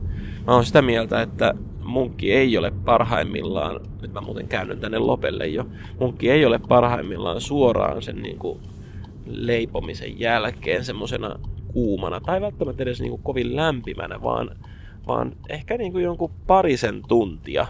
Mä 0.48 0.54
oon 0.54 0.66
sitä 0.66 0.82
mieltä, 0.82 1.22
että 1.22 1.54
munkki 1.84 2.34
ei 2.34 2.58
ole 2.58 2.72
parhaimmillaan, 2.86 3.80
nyt 4.02 4.14
mä 4.14 4.22
muuten 4.22 4.48
käännyn 4.48 4.80
tänne 4.80 5.00
lopelle 5.00 5.48
jo, 5.48 5.68
munkki 6.00 6.30
ei 6.32 6.46
ole 6.46 6.60
parhaimmillaan 6.68 7.42
suoraan 7.42 8.02
sen 8.02 8.22
niin 8.22 8.40
kuin 8.40 8.60
leipomisen 9.26 10.20
jälkeen 10.20 10.86
semmoisena 10.86 11.40
kuumana 11.68 12.20
tai 12.20 12.42
välttämättä 12.42 12.84
edes 12.84 13.02
niin 13.02 13.10
kuin 13.10 13.24
kovin 13.24 13.56
lämpimänä, 13.56 14.22
vaan, 14.22 14.50
vaan 15.10 15.36
ehkä 15.50 15.78
niin 15.78 15.92
kuin 15.92 16.04
jonkun 16.04 16.32
parisen 16.48 17.02
tuntia 17.08 17.68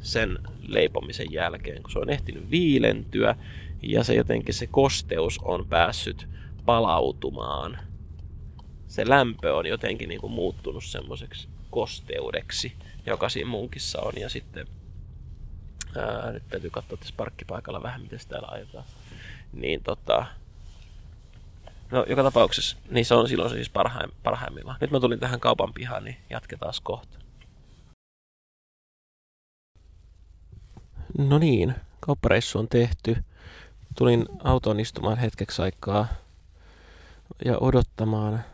sen 0.00 0.38
leipomisen 0.68 1.32
jälkeen, 1.32 1.82
kun 1.82 1.92
se 1.92 1.98
on 1.98 2.10
ehtinyt 2.10 2.50
viilentyä 2.50 3.34
ja 3.82 4.04
se 4.04 4.14
jotenkin 4.14 4.54
se 4.54 4.66
kosteus 4.66 5.38
on 5.42 5.66
päässyt 5.66 6.28
palautumaan. 6.66 7.78
Se 8.86 9.08
lämpö 9.08 9.56
on 9.56 9.66
jotenkin 9.66 10.08
niin 10.08 10.20
kuin 10.20 10.32
muuttunut 10.32 10.84
semmoiseksi 10.84 11.48
kosteudeksi, 11.70 12.72
joka 13.06 13.28
siinä 13.28 13.50
munkissa 13.50 14.00
on. 14.00 14.12
Ja 14.16 14.28
sitten 14.28 14.66
ää, 15.96 16.32
nyt 16.32 16.42
täytyy 16.48 16.70
katsoa 16.70 16.98
tässä 16.98 17.14
parkkipaikalla 17.16 17.82
vähän, 17.82 18.00
miten 18.02 18.18
täällä 18.28 18.48
ajetaan. 18.48 18.84
Niin 19.52 19.82
tota, 19.82 20.26
No, 21.92 22.04
joka 22.08 22.22
tapauksessa, 22.22 22.76
niin 22.90 23.04
se 23.04 23.14
on 23.14 23.28
silloin 23.28 23.50
siis 23.50 23.70
parhaim, 23.70 24.10
parhaimmillaan. 24.22 24.76
Nyt 24.80 24.90
mä 24.90 25.00
tulin 25.00 25.20
tähän 25.20 25.40
kaupan 25.40 25.72
pihaan, 25.72 26.04
niin 26.04 26.16
jatketaan 26.30 26.74
kohta. 26.82 27.18
No 31.18 31.38
niin, 31.38 31.74
kauppareissu 32.00 32.58
on 32.58 32.68
tehty. 32.68 33.16
Tulin 33.98 34.26
autoon 34.44 34.80
istumaan 34.80 35.18
hetkeksi 35.18 35.62
aikaa 35.62 36.08
ja 37.44 37.58
odottamaan 37.58 38.34
äh, 38.34 38.44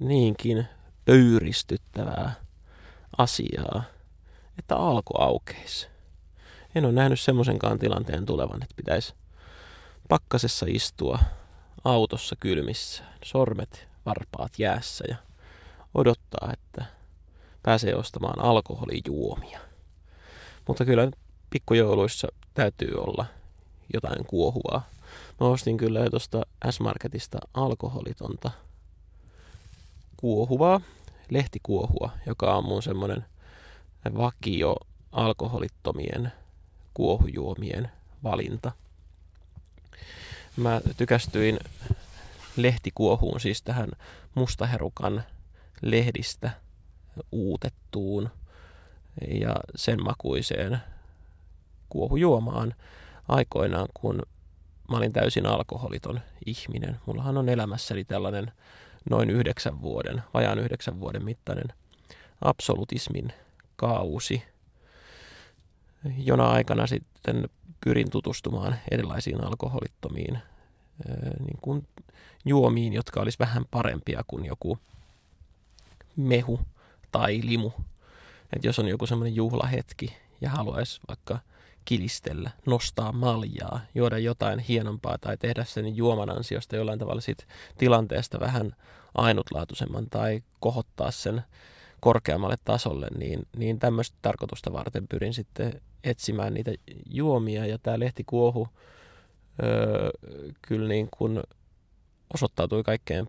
niinkin 0.00 0.66
pöyristyttävää 1.04 2.34
asiaa, 3.18 3.82
että 4.58 4.76
alku 4.76 5.14
aukeisi. 5.18 5.88
En 6.74 6.84
ole 6.84 6.92
nähnyt 6.92 7.20
semmoisenkaan 7.20 7.78
tilanteen 7.78 8.26
tulevan, 8.26 8.62
että 8.62 8.74
pitäisi 8.76 9.14
pakkasessa 10.08 10.66
istua 10.68 11.18
autossa 11.84 12.36
kylmissä, 12.40 13.04
sormet 13.24 13.88
varpaat 14.06 14.58
jäässä 14.58 15.04
ja 15.08 15.16
odottaa, 15.94 16.50
että 16.52 16.84
pääsee 17.62 17.94
ostamaan 17.94 18.44
alkoholijuomia. 18.44 19.60
Mutta 20.68 20.84
kyllä 20.84 21.10
pikkujouluissa 21.50 22.28
täytyy 22.54 22.92
olla 22.96 23.26
jotain 23.94 24.26
kuohuvaa. 24.26 24.88
Mä 25.40 25.46
ostin 25.46 25.76
kyllä 25.76 26.00
jo 26.00 26.10
tuosta 26.10 26.42
S-Marketista 26.70 27.38
alkoholitonta 27.54 28.50
kuohuvaa, 30.16 30.80
lehtikuohua, 31.30 32.10
joka 32.26 32.54
on 32.54 32.64
mun 32.64 32.82
semmonen 32.82 33.24
vakio 34.16 34.76
alkoholittomien 35.12 36.32
kuohujuomien 36.94 37.90
valinta. 38.22 38.72
Mä 40.56 40.80
tykästyin 40.96 41.58
lehtikuohuun, 42.56 43.40
siis 43.40 43.62
tähän 43.62 43.88
mustaherukan 44.34 45.22
lehdistä 45.82 46.50
uutettuun 47.32 48.30
ja 49.28 49.54
sen 49.76 50.04
makuiseen 50.04 50.78
kuohujuomaan 51.88 52.74
aikoinaan, 53.28 53.88
kun 53.94 54.22
mä 54.90 54.96
olin 54.96 55.12
täysin 55.12 55.46
alkoholiton 55.46 56.20
ihminen. 56.46 57.00
Mullahan 57.06 57.38
on 57.38 57.48
elämässäni 57.48 58.04
tällainen 58.04 58.52
noin 59.10 59.30
yhdeksän 59.30 59.82
vuoden, 59.82 60.22
vajaan 60.34 60.58
yhdeksän 60.58 61.00
vuoden 61.00 61.24
mittainen 61.24 61.68
absolutismin 62.40 63.32
kausi, 63.76 64.42
jona 66.16 66.50
aikana 66.50 66.86
sitten 66.86 67.48
pyrin 67.84 68.10
tutustumaan 68.10 68.76
erilaisiin 68.90 69.44
alkoholittomiin 69.44 70.38
niin 71.38 71.58
kuin 71.60 71.86
juomiin, 72.44 72.92
jotka 72.92 73.20
olisi 73.20 73.38
vähän 73.38 73.64
parempia 73.70 74.24
kuin 74.26 74.44
joku 74.44 74.78
mehu 76.16 76.60
tai 77.12 77.40
limu. 77.44 77.70
Et 78.56 78.64
jos 78.64 78.78
on 78.78 78.88
joku 78.88 79.06
semmoinen 79.06 79.34
juhlahetki 79.34 80.16
ja 80.40 80.50
haluaisi 80.50 81.00
vaikka 81.08 81.38
kilistellä, 81.84 82.50
nostaa 82.66 83.12
maljaa, 83.12 83.80
juoda 83.94 84.18
jotain 84.18 84.58
hienompaa 84.58 85.18
tai 85.18 85.36
tehdä 85.36 85.64
sen 85.64 85.96
juoman 85.96 86.30
ansiosta 86.30 86.76
jollain 86.76 86.98
tavalla 86.98 87.20
siitä 87.20 87.44
tilanteesta 87.78 88.40
vähän 88.40 88.76
ainutlaatuisemman 89.14 90.06
tai 90.10 90.42
kohottaa 90.60 91.10
sen 91.10 91.42
korkeammalle 92.04 92.56
tasolle, 92.64 93.06
niin, 93.18 93.46
niin 93.56 93.78
tämmöistä 93.78 94.16
tarkoitusta 94.22 94.72
varten 94.72 95.08
pyrin 95.08 95.34
sitten 95.34 95.80
etsimään 96.04 96.54
niitä 96.54 96.72
juomia. 97.10 97.66
Ja 97.66 97.78
tämä 97.78 97.98
lehtikuohu 97.98 98.68
öö, 99.62 100.10
kyllä 100.62 100.88
niin 100.88 101.08
kuin 101.18 101.42
osoittautui 102.34 102.82
kaikkein 102.82 103.26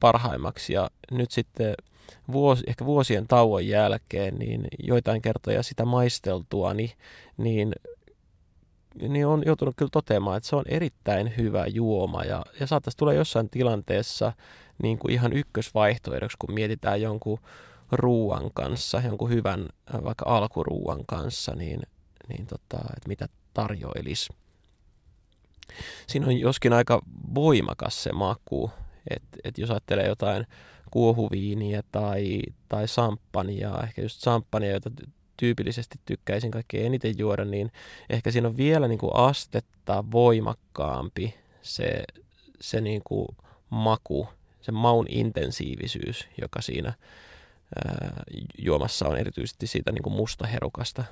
parhaimmaksi. 0.00 0.72
Ja 0.72 0.90
nyt 1.10 1.30
sitten 1.30 1.74
vuosi, 2.32 2.64
ehkä 2.66 2.84
vuosien 2.84 3.28
tauon 3.28 3.66
jälkeen, 3.66 4.38
niin 4.38 4.66
joitain 4.78 5.22
kertoja 5.22 5.62
sitä 5.62 5.84
maisteltua, 5.84 6.74
niin, 6.74 6.90
niin, 7.36 7.72
niin 9.08 9.26
on 9.26 9.42
joutunut 9.46 9.76
kyllä 9.76 9.90
toteamaan, 9.92 10.36
että 10.36 10.48
se 10.48 10.56
on 10.56 10.64
erittäin 10.68 11.32
hyvä 11.36 11.66
juoma. 11.66 12.24
Ja, 12.24 12.42
ja 12.60 12.66
saattaisi 12.66 12.96
tulla 12.96 13.12
jossain 13.12 13.50
tilanteessa 13.50 14.32
niin 14.82 14.98
kuin 14.98 15.12
ihan 15.12 15.32
ykkösvaihtoehdoksi, 15.32 16.36
kun 16.38 16.54
mietitään 16.54 17.00
jonkun 17.02 17.38
ruuan 17.92 18.50
kanssa, 18.54 19.02
jonkun 19.04 19.30
hyvän 19.30 19.68
vaikka 20.04 20.24
alkuruuan 20.28 21.06
kanssa, 21.06 21.54
niin, 21.54 21.80
niin 22.28 22.46
tota, 22.46 22.78
että 22.78 23.08
mitä 23.08 23.28
tarjoilisi. 23.54 24.32
Siinä 26.06 26.26
on 26.26 26.38
joskin 26.38 26.72
aika 26.72 27.02
voimakas 27.34 28.02
se 28.02 28.12
maku, 28.12 28.70
että 29.10 29.38
et 29.44 29.58
jos 29.58 29.70
ajattelee 29.70 30.06
jotain 30.06 30.46
kuohuviiniä 30.90 31.82
tai, 31.92 32.42
tai 32.68 32.88
samppania, 32.88 33.80
ehkä 33.82 34.02
just 34.02 34.20
samppania, 34.20 34.70
jota 34.70 34.90
tyypillisesti 35.36 36.00
tykkäisin 36.04 36.50
kaikkein 36.50 36.86
eniten 36.86 37.18
juoda, 37.18 37.44
niin 37.44 37.72
ehkä 38.10 38.30
siinä 38.30 38.48
on 38.48 38.56
vielä 38.56 38.88
niin 38.88 38.98
kuin 38.98 39.16
astetta 39.16 40.04
voimakkaampi 40.12 41.34
se, 41.62 42.04
se 42.60 42.80
niin 42.80 43.02
kuin 43.04 43.28
maku, 43.70 44.28
se 44.60 44.72
maun 44.72 45.06
intensiivisyys, 45.08 46.28
joka 46.40 46.62
siinä 46.62 46.92
juomassa 48.58 49.08
on 49.08 49.18
erityisesti 49.18 49.66
siitä 49.66 49.92
niin 49.92 50.02
kuin 50.02 50.14
mustaherukasta 50.14 51.04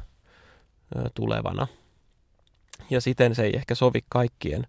ää, 0.97 1.07
tulevana. 1.15 1.67
Ja 2.91 3.01
siten 3.01 3.35
se 3.35 3.43
ei 3.43 3.57
ehkä 3.57 3.75
sovi 3.75 4.01
kaikkien 4.09 4.67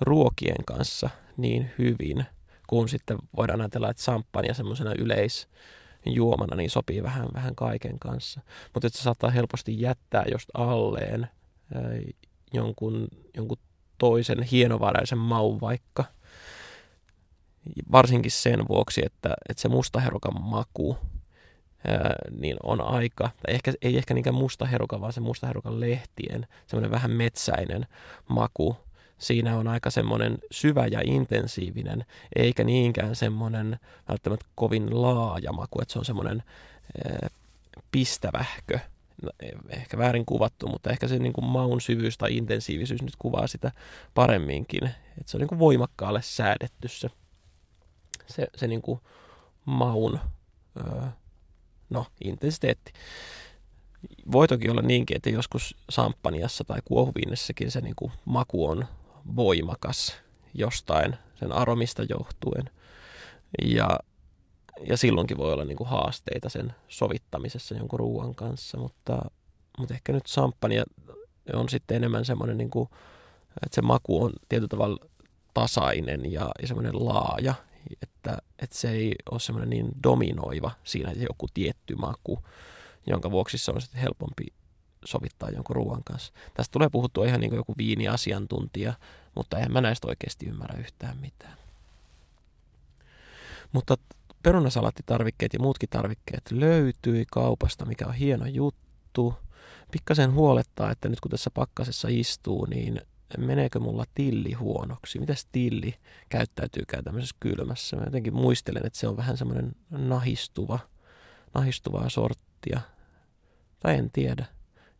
ruokien 0.00 0.64
kanssa 0.64 1.10
niin 1.36 1.70
hyvin– 1.78 2.24
kun 2.66 2.88
sitten 2.88 3.18
voidaan 3.36 3.60
ajatella, 3.60 3.90
että 3.90 4.02
samppania 4.02 4.54
semmoisena 4.54 4.92
yleisjuomana 4.98 6.56
niin 6.56 6.70
sopii 6.70 7.02
vähän, 7.02 7.28
vähän 7.34 7.54
kaiken 7.54 7.98
kanssa. 7.98 8.40
Mutta 8.74 8.88
se 8.88 9.02
saattaa 9.02 9.30
helposti 9.30 9.80
jättää 9.80 10.24
just 10.32 10.48
alleen 10.54 11.26
jonkun, 12.52 13.08
jonkun 13.36 13.58
toisen 13.98 14.42
hienovaraisen 14.42 15.18
maun 15.18 15.60
vaikka. 15.60 16.04
Varsinkin 17.92 18.30
sen 18.30 18.68
vuoksi, 18.68 19.02
että, 19.04 19.34
että 19.48 19.60
se 19.60 19.68
mustaherukan 19.68 20.42
maku 20.42 20.98
niin 22.40 22.56
on 22.62 22.80
aika, 22.80 23.24
tai 23.24 23.54
ehkä, 23.54 23.72
ei 23.82 23.96
ehkä 23.96 24.14
niinkään 24.14 24.34
mustaherukan, 24.34 25.00
vaan 25.00 25.12
se 25.12 25.20
mustaherukan 25.20 25.80
lehtien, 25.80 26.46
semmoinen 26.66 26.90
vähän 26.90 27.10
metsäinen 27.10 27.86
maku, 28.28 28.76
siinä 29.18 29.56
on 29.56 29.68
aika 29.68 29.90
semmoinen 29.90 30.38
syvä 30.50 30.86
ja 30.86 31.00
intensiivinen, 31.04 32.04
eikä 32.36 32.64
niinkään 32.64 33.16
semmoinen 33.16 33.78
välttämättä 34.08 34.46
kovin 34.54 35.02
laaja 35.02 35.52
maku, 35.52 35.82
että 35.82 35.92
se 35.92 35.98
on 35.98 36.04
semmoinen 36.04 36.42
pistävähkö, 37.92 38.78
no, 39.22 39.30
ehkä 39.70 39.98
väärin 39.98 40.26
kuvattu, 40.26 40.68
mutta 40.68 40.90
ehkä 40.90 41.08
se 41.08 41.18
niin 41.18 41.32
kuin 41.32 41.44
maun 41.44 41.80
syvyys 41.80 42.18
tai 42.18 42.36
intensiivisyys 42.36 43.02
nyt 43.02 43.16
kuvaa 43.18 43.46
sitä 43.46 43.72
paremminkin. 44.14 44.84
Että 44.84 45.30
se 45.30 45.36
on 45.36 45.40
niin 45.40 45.48
kuin 45.48 45.58
voimakkaalle 45.58 46.22
säädetty 46.22 46.88
se, 46.88 47.08
se, 48.26 48.46
se 48.56 48.66
niin 48.66 48.82
kuin 48.82 49.00
maun 49.64 50.20
öö, 50.76 51.02
no, 51.90 52.06
intensiteetti. 52.24 52.92
Voi 54.32 54.48
toki 54.48 54.70
olla 54.70 54.82
niinkin, 54.82 55.16
että 55.16 55.30
joskus 55.30 55.76
samppaniassa 55.90 56.64
tai 56.64 56.78
kuohuviinessäkin 56.84 57.70
se 57.70 57.80
niin 57.80 57.96
kuin 57.96 58.12
maku 58.24 58.66
on 58.66 58.86
voimakas 59.36 60.16
jostain 60.54 61.16
sen 61.34 61.52
aromista 61.52 62.02
johtuen. 62.02 62.70
Ja, 63.64 63.98
ja 64.86 64.96
silloinkin 64.96 65.36
voi 65.36 65.52
olla 65.52 65.64
niin 65.64 65.76
kuin 65.76 65.88
haasteita 65.88 66.48
sen 66.48 66.74
sovittamisessa 66.88 67.74
jonkun 67.74 67.98
ruoan 67.98 68.34
kanssa, 68.34 68.78
mutta, 68.78 69.30
mutta 69.78 69.94
ehkä 69.94 70.12
nyt 70.12 70.26
samppania 70.26 70.84
on 71.52 71.68
sitten 71.68 71.96
enemmän 71.96 72.24
semmoinen, 72.24 72.58
niin 72.58 72.70
kuin, 72.70 72.88
että 73.66 73.74
se 73.74 73.82
maku 73.82 74.24
on 74.24 74.32
tietyllä 74.48 74.68
tavalla 74.68 75.06
tasainen 75.54 76.32
ja, 76.32 76.50
ja 76.62 76.68
semmoinen 76.68 77.06
laaja, 77.06 77.54
että, 78.02 78.38
että 78.58 78.76
se 78.76 78.90
ei 78.90 79.14
ole 79.30 79.40
semmoinen 79.40 79.70
niin 79.70 79.88
dominoiva 80.02 80.70
siinä 80.84 81.12
joku 81.12 81.46
tietty 81.54 81.94
maku, 81.94 82.42
jonka 83.06 83.30
vuoksi 83.30 83.58
se 83.58 83.70
on 83.70 83.80
sitten 83.80 84.00
helpompi 84.00 84.46
sovittaa 85.04 85.50
jonkun 85.50 85.76
ruoan 85.76 86.04
kanssa. 86.04 86.32
Tästä 86.54 86.72
tulee 86.72 86.88
puhuttua 86.88 87.26
ihan 87.26 87.40
niin 87.40 87.50
kuin 87.50 87.56
joku 87.56 87.74
viiniasiantuntija, 87.78 88.94
mutta 89.34 89.56
eihän 89.56 89.72
mä 89.72 89.80
näistä 89.80 90.08
oikeasti 90.08 90.46
ymmärrä 90.46 90.80
yhtään 90.80 91.16
mitään. 91.16 91.58
Mutta 93.72 93.96
perunasalaattitarvikkeet 94.42 95.52
ja 95.52 95.58
muutkin 95.58 95.88
tarvikkeet 95.88 96.50
löytyi 96.50 97.24
kaupasta, 97.32 97.84
mikä 97.84 98.06
on 98.06 98.14
hieno 98.14 98.46
juttu. 98.46 99.34
Pikkasen 99.92 100.32
huolettaa, 100.32 100.90
että 100.90 101.08
nyt 101.08 101.20
kun 101.20 101.30
tässä 101.30 101.50
pakkasessa 101.50 102.08
istuu, 102.10 102.64
niin 102.64 103.00
meneekö 103.38 103.80
mulla 103.80 104.04
tilli 104.14 104.52
huonoksi? 104.52 105.18
Mitäs 105.18 105.46
tilli 105.52 105.94
käyttäytyykään 106.28 107.04
tämmöisessä 107.04 107.36
kylmässä? 107.40 107.96
Mä 107.96 108.04
jotenkin 108.04 108.34
muistelen, 108.34 108.86
että 108.86 108.98
se 108.98 109.08
on 109.08 109.16
vähän 109.16 109.36
semmoinen 109.36 109.72
nahistuva, 109.90 110.78
nahistuvaa 111.54 112.08
sorttia. 112.08 112.80
Tai 113.80 113.94
en 113.94 114.10
tiedä. 114.10 114.46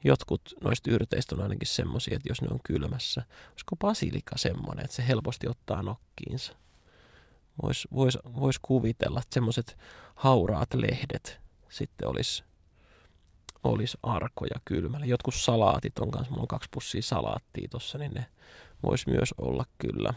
Jotkut 0.05 0.55
noista 0.65 0.91
yrteistä 0.91 1.35
on 1.35 1.43
ainakin 1.43 1.69
semmoisia, 1.69 2.17
että 2.17 2.29
jos 2.29 2.43
ne 2.43 2.49
on 2.51 2.61
kylmässä. 2.65 3.23
Olisiko 3.51 3.77
basilika 3.77 4.39
semmoinen, 4.39 4.85
että 4.85 4.97
se 4.97 5.07
helposti 5.09 5.49
ottaa 5.49 5.83
nokkiinsa? 5.83 6.53
Voisi 7.63 7.89
vois, 7.95 8.19
vois 8.41 8.59
kuvitella, 8.59 9.21
että 9.21 9.35
semmoiset 9.35 9.79
hauraat 10.15 10.75
lehdet 10.75 11.41
sitten 11.69 12.09
olisi 12.09 12.45
olisi 13.69 13.99
arkoja 14.03 14.61
kylmällä. 14.65 15.07
Jotkut 15.07 15.35
salaatit 15.35 15.99
on 15.99 16.11
kanssa, 16.11 16.31
mulla 16.31 16.43
on 16.43 16.49
kaksi 16.49 16.69
pussia 16.75 17.03
salaattia 17.03 17.69
tossa, 17.69 17.99
niin 17.99 18.15
ne 18.15 18.27
voisi 18.83 19.11
myös 19.11 19.35
olla 19.39 19.65
kyllä. 19.79 20.15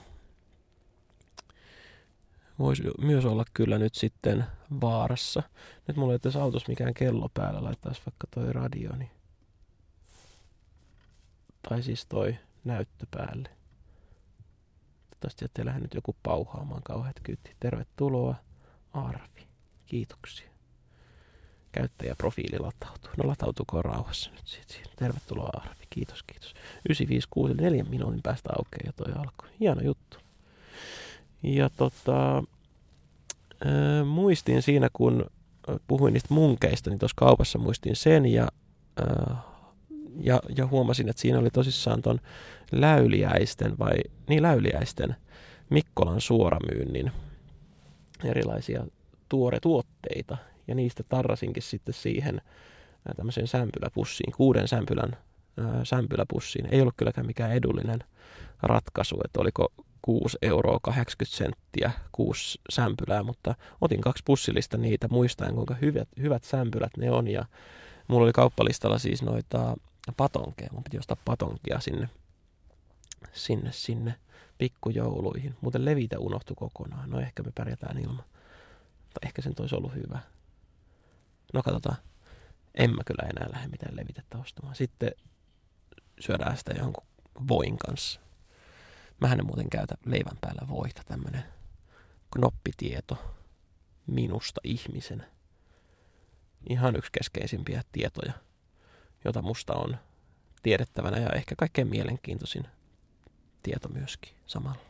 Voisi 2.60 2.84
myös 3.02 3.26
olla 3.26 3.46
kyllä 3.54 3.78
nyt 3.78 3.96
sitten 3.96 4.46
vaarassa. 4.82 5.44
Nyt 5.88 5.98
mulla 5.98 6.14
ei 6.14 6.20
tässä 6.20 6.44
autossa 6.44 6.70
mikään 6.70 6.94
kello 6.94 7.30
päällä, 7.34 7.64
laittaisi 7.64 8.02
vaikka 8.06 8.28
toi 8.32 8.54
radio, 8.54 8.96
niin 8.96 9.12
tai 11.70 11.84
siis 11.84 12.06
toi 12.06 12.38
näyttö 12.64 13.06
päälle. 13.12 13.50
Toivottavasti 15.02 15.46
ettei 15.46 15.66
lähde 15.66 15.80
nyt 15.80 15.94
joku 15.94 16.16
pauhaamaan 16.24 16.84
kauheat 16.84 17.20
kyyti. 17.24 17.56
Tervetuloa 17.60 18.36
Arvi. 18.94 19.48
Kiitoksia. 19.86 20.49
Käyttäjäprofiili 21.72 22.60
latautuu. 22.60 23.12
No 23.18 23.28
latautuuko 23.28 23.82
rauhassa 23.82 24.32
nyt 24.32 24.48
siitä. 24.48 24.74
siitä. 24.74 24.90
Tervetuloa 24.96 25.50
Arvi. 25.54 25.84
Kiitos, 25.90 26.24
kiitos. 26.24 26.54
956, 26.90 27.54
neljän 27.54 27.90
minuutin 27.90 28.22
päästä 28.24 28.50
aukeaa 28.58 28.82
jo 28.86 28.92
toi 28.92 29.14
alku. 29.14 29.46
Hieno 29.60 29.82
juttu. 29.82 30.18
Ja 31.44 31.70
tota, 31.70 32.38
äh, 32.38 34.06
muistin 34.06 34.62
siinä, 34.62 34.90
kun 34.94 35.26
puhuin 35.88 36.14
niistä 36.14 36.34
munkeista, 36.34 36.90
niin 36.90 37.00
tuossa 37.00 37.16
kaupassa 37.18 37.60
muistin 37.60 37.96
sen 37.96 38.26
ja 38.26 38.48
äh, 39.02 39.38
ja, 40.20 40.42
ja 40.58 40.68
huomasin, 40.68 41.10
että 41.10 41.22
siinä 41.22 41.40
oli 41.40 41.50
tosissaan 41.50 42.02
ton 42.02 42.20
läyliäisten 42.72 43.80
vai, 43.80 43.98
niin 44.30 44.44
läyliäisten 44.44 45.16
Mikkolan 45.70 46.22
suoramyynnin 46.22 47.12
erilaisia 48.24 48.86
tuoretuotteita. 49.30 50.38
Ja 50.70 50.76
niistä 50.76 51.04
tarrasinkin 51.04 51.64
sitten 51.64 51.94
siihen 51.94 52.42
tämmöiseen 53.16 53.48
sämpyläpussiin, 53.48 54.34
kuuden 54.34 54.68
sämpylän 54.68 55.18
ää, 55.58 55.86
sämpyläpussiin. 55.86 56.68
Ei 56.72 56.82
ollut 56.82 56.94
kylläkään 56.98 57.28
mikään 57.28 57.52
edullinen 57.52 58.04
ratkaisu, 58.62 59.22
että 59.26 59.42
oliko 59.42 59.74
6 60.02 60.38
euroa 60.42 60.80
80 60.82 61.38
senttiä 61.38 61.92
kuusi 62.12 62.62
sämpylää, 62.70 63.24
mutta 63.24 63.56
otin 63.82 64.02
kaksi 64.02 64.24
pussillista 64.26 64.78
niitä 64.78 65.08
muistaen, 65.08 65.56
kuinka 65.56 65.76
hyvät, 65.76 66.08
hyvät 66.22 66.44
sämpylät 66.44 66.98
ne 66.98 67.12
on. 67.12 67.28
Ja 67.28 67.46
mulla 68.08 68.24
oli 68.24 68.34
kauppalistalla 68.34 69.00
siis 69.00 69.22
noita 69.22 69.76
patonkeja. 70.18 70.70
Mun 70.74 70.84
piti 70.84 70.98
ostaa 70.98 71.18
patonkia 71.26 71.80
sinne, 71.80 72.10
sinne, 73.34 73.72
sinne 73.72 74.16
pikkujouluihin. 74.58 75.56
Muuten 75.62 75.86
levitä 75.86 76.20
unohtu 76.20 76.56
kokonaan. 76.56 77.10
No 77.10 77.20
ehkä 77.20 77.44
me 77.44 77.52
pärjätään 77.56 77.98
ilman. 77.98 78.24
Tai 79.14 79.22
ehkä 79.26 79.42
sen 79.42 79.54
olisi 79.60 79.76
ollut 79.76 79.96
hyvä. 79.96 80.20
No 81.54 81.64
katsotaan. 81.64 81.98
En 82.76 82.96
mä 82.96 83.02
kyllä 83.06 83.30
enää 83.30 83.52
lähde 83.52 83.68
mitään 83.68 83.96
levitettä 83.96 84.38
ostamaan. 84.38 84.76
Sitten 84.76 85.12
syödään 86.20 86.58
sitä 86.58 86.74
jonkun 86.74 87.08
voin 87.48 87.78
kanssa. 87.78 88.22
Mähän 89.22 89.40
en 89.40 89.46
muuten 89.46 89.70
käytä 89.70 89.96
leivän 90.06 90.38
päällä 90.42 90.68
voita, 90.68 91.02
tämmönen 91.06 91.44
knoppitieto 92.32 93.36
minusta 94.08 94.62
ihmisenä. 94.64 95.24
Ihan 96.70 96.96
yksi 96.96 97.12
keskeisimpiä 97.12 97.82
tietoja– 97.92 98.34
jota 99.26 99.42
musta 99.42 99.74
on 99.74 99.98
tiedettävänä 100.64 101.18
ja 101.18 101.30
ehkä 101.30 101.56
kaikkein 101.58 101.88
mielenkiintoisin 101.88 102.64
tieto 103.64 103.90
myöskin 103.90 104.34
samalla. 104.48 104.82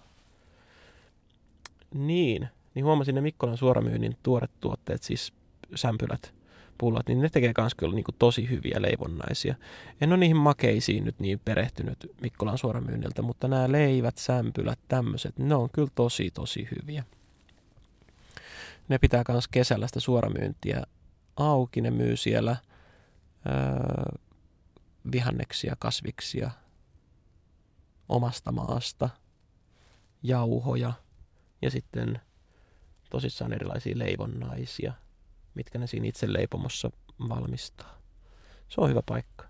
Niin, 1.94 2.50
niin 2.76 2.86
huomasin 2.86 3.16
ne 3.16 3.22
Mikkolan 3.22 3.58
suoramyynnin 3.58 4.18
tuoret 4.24 4.52
tuotteet, 4.60 5.04
siis 5.04 5.34
sämpylät, 5.76 6.34
pullot, 6.80 7.08
niin 7.08 7.22
ne 7.22 7.30
tekee 7.30 7.54
myös 7.58 7.76
kyllä 7.76 7.96
niin 7.96 8.04
kuin 8.04 8.16
tosi 8.20 8.50
hyviä 8.50 8.82
leivonnaisia. 8.82 9.56
En 10.02 10.10
ole 10.10 10.18
niihin 10.18 10.38
makeisiin 10.38 11.06
nyt 11.06 11.20
niin 11.20 11.40
perehtynyt 11.46 12.12
Mikkolan 12.22 12.58
suoramyynniltä, 12.58 13.22
mutta 13.22 13.48
nämä 13.48 13.72
leivät, 13.72 14.18
sämpylät, 14.18 14.80
tämmöiset, 14.88 15.40
ne 15.40 15.56
on 15.56 15.70
kyllä 15.70 15.90
tosi 15.96 16.32
tosi 16.32 16.68
hyviä. 16.72 17.04
Ne 18.88 18.98
pitää 18.98 19.24
myös 19.28 19.48
kesällä 19.48 19.88
sitä 19.88 20.00
suoramyyntiä 20.00 20.84
auki, 21.38 21.82
ne 21.82 21.92
myy 21.92 22.16
siellä– 22.18 22.56
vihanneksia, 25.12 25.76
kasviksia 25.80 26.52
omasta 28.10 28.52
maasta, 28.52 29.10
jauhoja 30.24 30.94
ja 31.62 31.72
sitten 31.72 32.22
tosissaan 33.10 33.54
erilaisia 33.54 34.00
leivonnaisia, 34.00 34.94
mitkä 35.56 35.80
ne 35.80 35.88
siinä 35.88 36.08
itse 36.08 36.34
leipomossa 36.34 36.92
valmistaa. 37.30 38.02
Se 38.68 38.82
on 38.82 38.90
hyvä 38.90 39.02
paikka. 39.06 39.46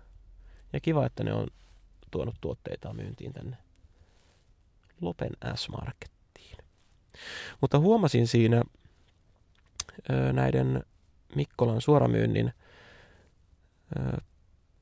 Ja 0.72 0.80
kiva, 0.80 1.06
että 1.06 1.24
ne 1.24 1.32
on 1.32 1.46
tuonut 2.10 2.34
tuotteita 2.40 2.94
myyntiin 2.94 3.32
tänne 3.32 3.56
Lopen 5.00 5.32
S-Markettiin. 5.54 6.58
Mutta 7.60 7.78
huomasin 7.78 8.26
siinä 8.26 8.62
näiden 10.32 10.82
Mikkolan 11.34 11.80
suoramyynnin 11.80 12.52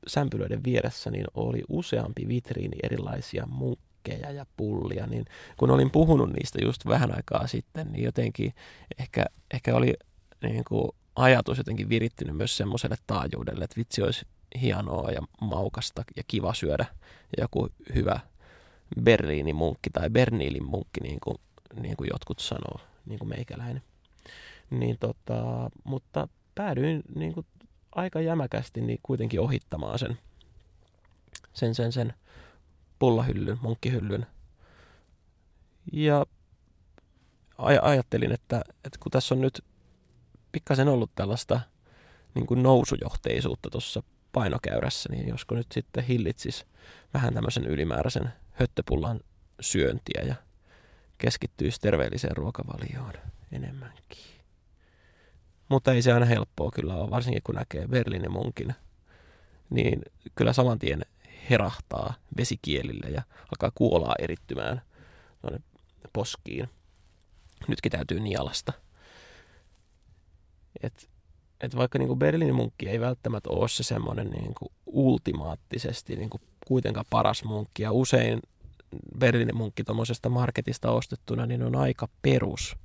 sämpylöiden 0.07 0.63
vieressä 0.63 1.11
niin 1.11 1.25
oli 1.33 1.63
useampi 1.69 2.27
vitriini 2.27 2.77
erilaisia 2.83 3.45
munkkeja 3.45 4.31
ja 4.31 4.45
pullia, 4.57 5.07
niin 5.07 5.25
kun 5.57 5.71
olin 5.71 5.91
puhunut 5.91 6.33
niistä 6.33 6.59
just 6.61 6.85
vähän 6.85 7.15
aikaa 7.15 7.47
sitten, 7.47 7.91
niin 7.91 8.03
jotenkin 8.03 8.53
ehkä, 8.99 9.25
ehkä 9.53 9.75
oli 9.75 9.93
niin 10.43 10.63
kuin 10.67 10.91
ajatus 11.19 11.57
jotenkin 11.57 11.89
virittynyt 11.89 12.37
myös 12.37 12.57
semmoiselle 12.57 12.95
taajuudelle, 13.07 13.63
että 13.63 13.77
vitsi 13.77 14.01
olisi 14.01 14.25
hienoa 14.61 15.11
ja 15.11 15.21
maukasta 15.41 16.03
ja 16.15 16.23
kiva 16.27 16.53
syödä 16.53 16.85
joku 17.37 17.69
hyvä 17.95 18.19
Berliinin 19.01 19.55
munkki 19.55 19.89
tai 19.89 20.09
Berniilin 20.09 20.65
munkki, 20.65 21.01
niin 21.01 21.19
kuin, 21.23 21.37
niin 21.81 21.97
kuin 21.97 22.09
jotkut 22.13 22.39
sanoo, 22.39 22.79
niin 23.05 23.19
kuin 23.19 23.29
meikäläinen. 23.29 23.83
Niin 24.69 24.97
tota, 24.99 25.69
mutta 25.83 26.27
päädyin 26.55 27.03
niin 27.15 27.33
kuin 27.33 27.45
aika 27.91 28.21
jämäkästi 28.21 28.81
niin 28.81 28.99
kuitenkin 29.03 29.39
ohittamaan 29.39 29.99
sen, 29.99 30.17
sen, 31.53 31.75
sen, 31.75 31.91
sen 31.91 32.13
pullahyllyn, 32.99 33.57
munkkihyllyn. 33.61 34.25
Ja 35.93 36.25
aj- 37.57 37.79
ajattelin, 37.81 38.31
että, 38.31 38.61
että 38.85 38.99
kun 38.99 39.11
tässä 39.11 39.35
on 39.35 39.41
nyt 39.41 39.63
pikkasen 40.51 40.87
ollut 40.87 41.11
tällaista 41.15 41.59
niin 42.35 42.45
kuin 42.45 42.63
nousujohteisuutta 42.63 43.69
tuossa 43.69 44.03
painokäyrässä, 44.31 45.09
niin 45.11 45.27
josko 45.27 45.55
nyt 45.55 45.67
sitten 45.71 46.03
hillitsis 46.03 46.65
vähän 47.13 47.33
tämmöisen 47.33 47.65
ylimääräisen 47.65 48.33
höttöpullan 48.51 49.19
syöntiä 49.59 50.21
ja 50.27 50.35
keskittyisi 51.17 51.81
terveelliseen 51.81 52.37
ruokavalioon 52.37 53.13
enemmänkin. 53.51 54.23
Mutta 55.69 55.93
ei 55.93 56.01
se 56.01 56.13
aina 56.13 56.25
helppoa 56.25 56.71
kyllä 56.71 56.95
ole, 56.95 57.09
varsinkin 57.09 57.43
kun 57.43 57.55
näkee 57.55 57.87
Berliinin 57.87 58.31
munkin, 58.31 58.75
niin 59.69 60.01
kyllä 60.35 60.53
saman 60.53 60.79
tien 60.79 61.05
herahtaa 61.49 62.13
vesikielille 62.37 63.09
ja 63.09 63.21
alkaa 63.41 63.71
kuolaa 63.75 64.15
erittymään 64.19 64.81
poskiin. 66.13 66.69
Nytkin 67.67 67.91
täytyy 67.91 68.19
nialasta. 68.19 68.73
Et, 70.83 71.09
et 71.61 71.75
vaikka 71.75 71.99
niin 71.99 72.19
Berliinin 72.19 72.55
munkki 72.55 72.89
ei 72.89 72.99
välttämättä 72.99 73.49
ole 73.49 73.67
se 73.69 73.83
semmoinen 73.83 74.29
niin 74.29 74.53
ultimaattisesti 74.85 76.15
niin 76.15 76.29
kuin 76.29 76.41
kuitenkaan 76.67 77.05
paras 77.09 77.43
munkki, 77.43 77.83
ja 77.83 77.91
usein 77.91 78.39
Berliinin 79.19 79.57
munkki 79.57 79.83
tuommoisesta 79.83 80.29
marketista 80.29 80.91
ostettuna, 80.91 81.45
niin 81.45 81.63
on 81.63 81.75
aika 81.75 82.07
perus, 82.21 82.75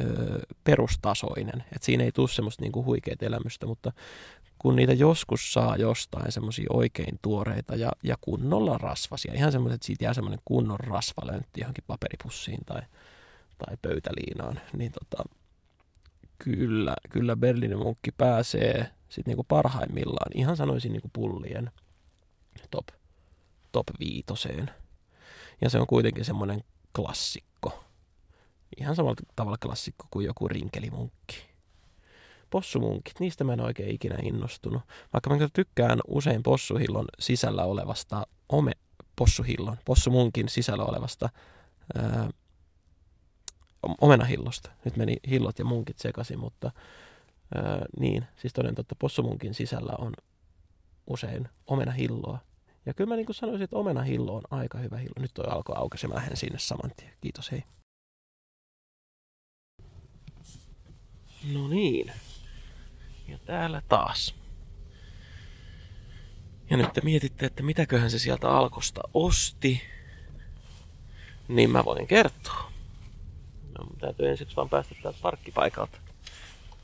öö, 0.00 0.40
perustasoinen. 0.64 1.64
Et 1.76 1.82
siinä 1.82 2.04
ei 2.04 2.12
tule 2.12 2.28
semmoista 2.28 2.62
niinku 2.62 2.84
huikeaa 2.84 3.16
elämystä, 3.20 3.66
mutta 3.66 3.92
kun 4.58 4.76
niitä 4.76 4.92
joskus 4.92 5.52
saa 5.52 5.76
jostain 5.76 6.32
semmoisia 6.32 6.66
oikein 6.70 7.18
tuoreita 7.22 7.76
ja, 7.76 7.92
ja 8.02 8.16
kunnolla 8.20 8.78
rasvasia, 8.78 9.34
ihan 9.34 9.52
semmoiset, 9.52 9.74
että 9.74 9.86
siitä 9.86 10.04
jää 10.04 10.14
semmoinen 10.14 10.40
kunnon 10.44 10.80
rasvalöntti 10.80 11.60
johonkin 11.60 11.84
paperipussiin 11.86 12.60
tai, 12.66 12.82
tai 13.58 13.76
pöytäliinaan, 13.82 14.60
niin 14.76 14.92
tota, 14.92 15.24
kyllä, 16.38 16.96
kyllä 17.10 17.36
Berliinin 17.36 17.78
munkki 17.78 18.12
pääsee 18.12 18.90
sitten 19.08 19.30
niinku 19.30 19.44
parhaimmillaan, 19.44 20.30
ihan 20.34 20.56
sanoisin 20.56 20.92
niinku 20.92 21.10
pullien 21.12 21.70
top, 22.70 22.88
top 23.72 23.86
viitoseen. 24.00 24.70
Ja 25.60 25.70
se 25.70 25.78
on 25.78 25.86
kuitenkin 25.86 26.24
semmoinen 26.24 26.64
klassikko. 26.96 27.84
Ihan 28.80 28.96
samalla 28.96 29.16
tavalla 29.36 29.58
klassikko 29.58 30.06
kuin 30.10 30.26
joku 30.26 30.48
rinkelimunkki. 30.48 31.48
Possumunkit, 32.50 33.20
niistä 33.20 33.44
mä 33.44 33.52
en 33.52 33.60
oikein 33.60 33.94
ikinä 33.94 34.16
innostunut. 34.22 34.82
Vaikka 35.12 35.30
mä 35.30 35.48
tykkään 35.52 35.98
usein 36.08 36.42
possuhillon 36.42 37.04
sisällä 37.18 37.64
olevasta 37.64 38.26
ome, 38.48 38.72
possuhillon, 39.16 39.76
possumunkin 39.84 40.48
sisällä 40.48 40.84
olevasta 40.84 41.28
ää, 41.94 42.30
omenahillosta. 44.00 44.70
Nyt 44.84 44.96
meni 44.96 45.16
hillot 45.30 45.58
ja 45.58 45.64
munkit 45.64 45.98
sekaisin, 45.98 46.38
mutta 46.38 46.70
ää, 47.54 47.86
niin, 48.00 48.26
siis 48.36 48.52
toden 48.52 48.74
totta 48.74 48.94
possumunkin 48.98 49.54
sisällä 49.54 49.92
on 49.98 50.12
usein 51.06 51.48
omenahilloa. 51.66 52.38
Ja 52.86 52.94
kyllä 52.94 53.08
mä 53.08 53.16
niin 53.16 53.26
kuin 53.26 53.36
sanoisin, 53.36 53.64
että 53.64 53.76
omenahillo 53.76 54.34
on 54.34 54.42
aika 54.50 54.78
hyvä 54.78 54.96
hillo. 54.96 55.14
Nyt 55.18 55.34
toi 55.34 55.46
alkoi 55.48 55.76
aukaisemaan 55.78 56.16
lähden 56.16 56.36
sinne 56.36 56.58
saman 56.58 56.90
tien. 56.96 57.12
Kiitos, 57.20 57.50
hei. 57.50 57.62
No 61.52 61.68
niin. 61.68 62.12
Ja 63.28 63.38
täällä 63.38 63.82
taas. 63.88 64.34
Ja 66.70 66.76
nyt 66.76 66.92
te 66.92 67.00
mietitte, 67.00 67.46
että 67.46 67.62
mitäköhän 67.62 68.10
se 68.10 68.18
sieltä 68.18 68.50
alkosta 68.50 69.00
osti. 69.14 69.82
Niin 71.48 71.70
mä 71.70 71.84
voin 71.84 72.06
kertoa. 72.06 72.72
No, 73.78 73.86
täytyy 74.00 74.28
ensiksi 74.28 74.56
vaan 74.56 74.68
päästä 74.68 74.94
täältä 75.02 75.18
parkkipaikalta 75.22 75.98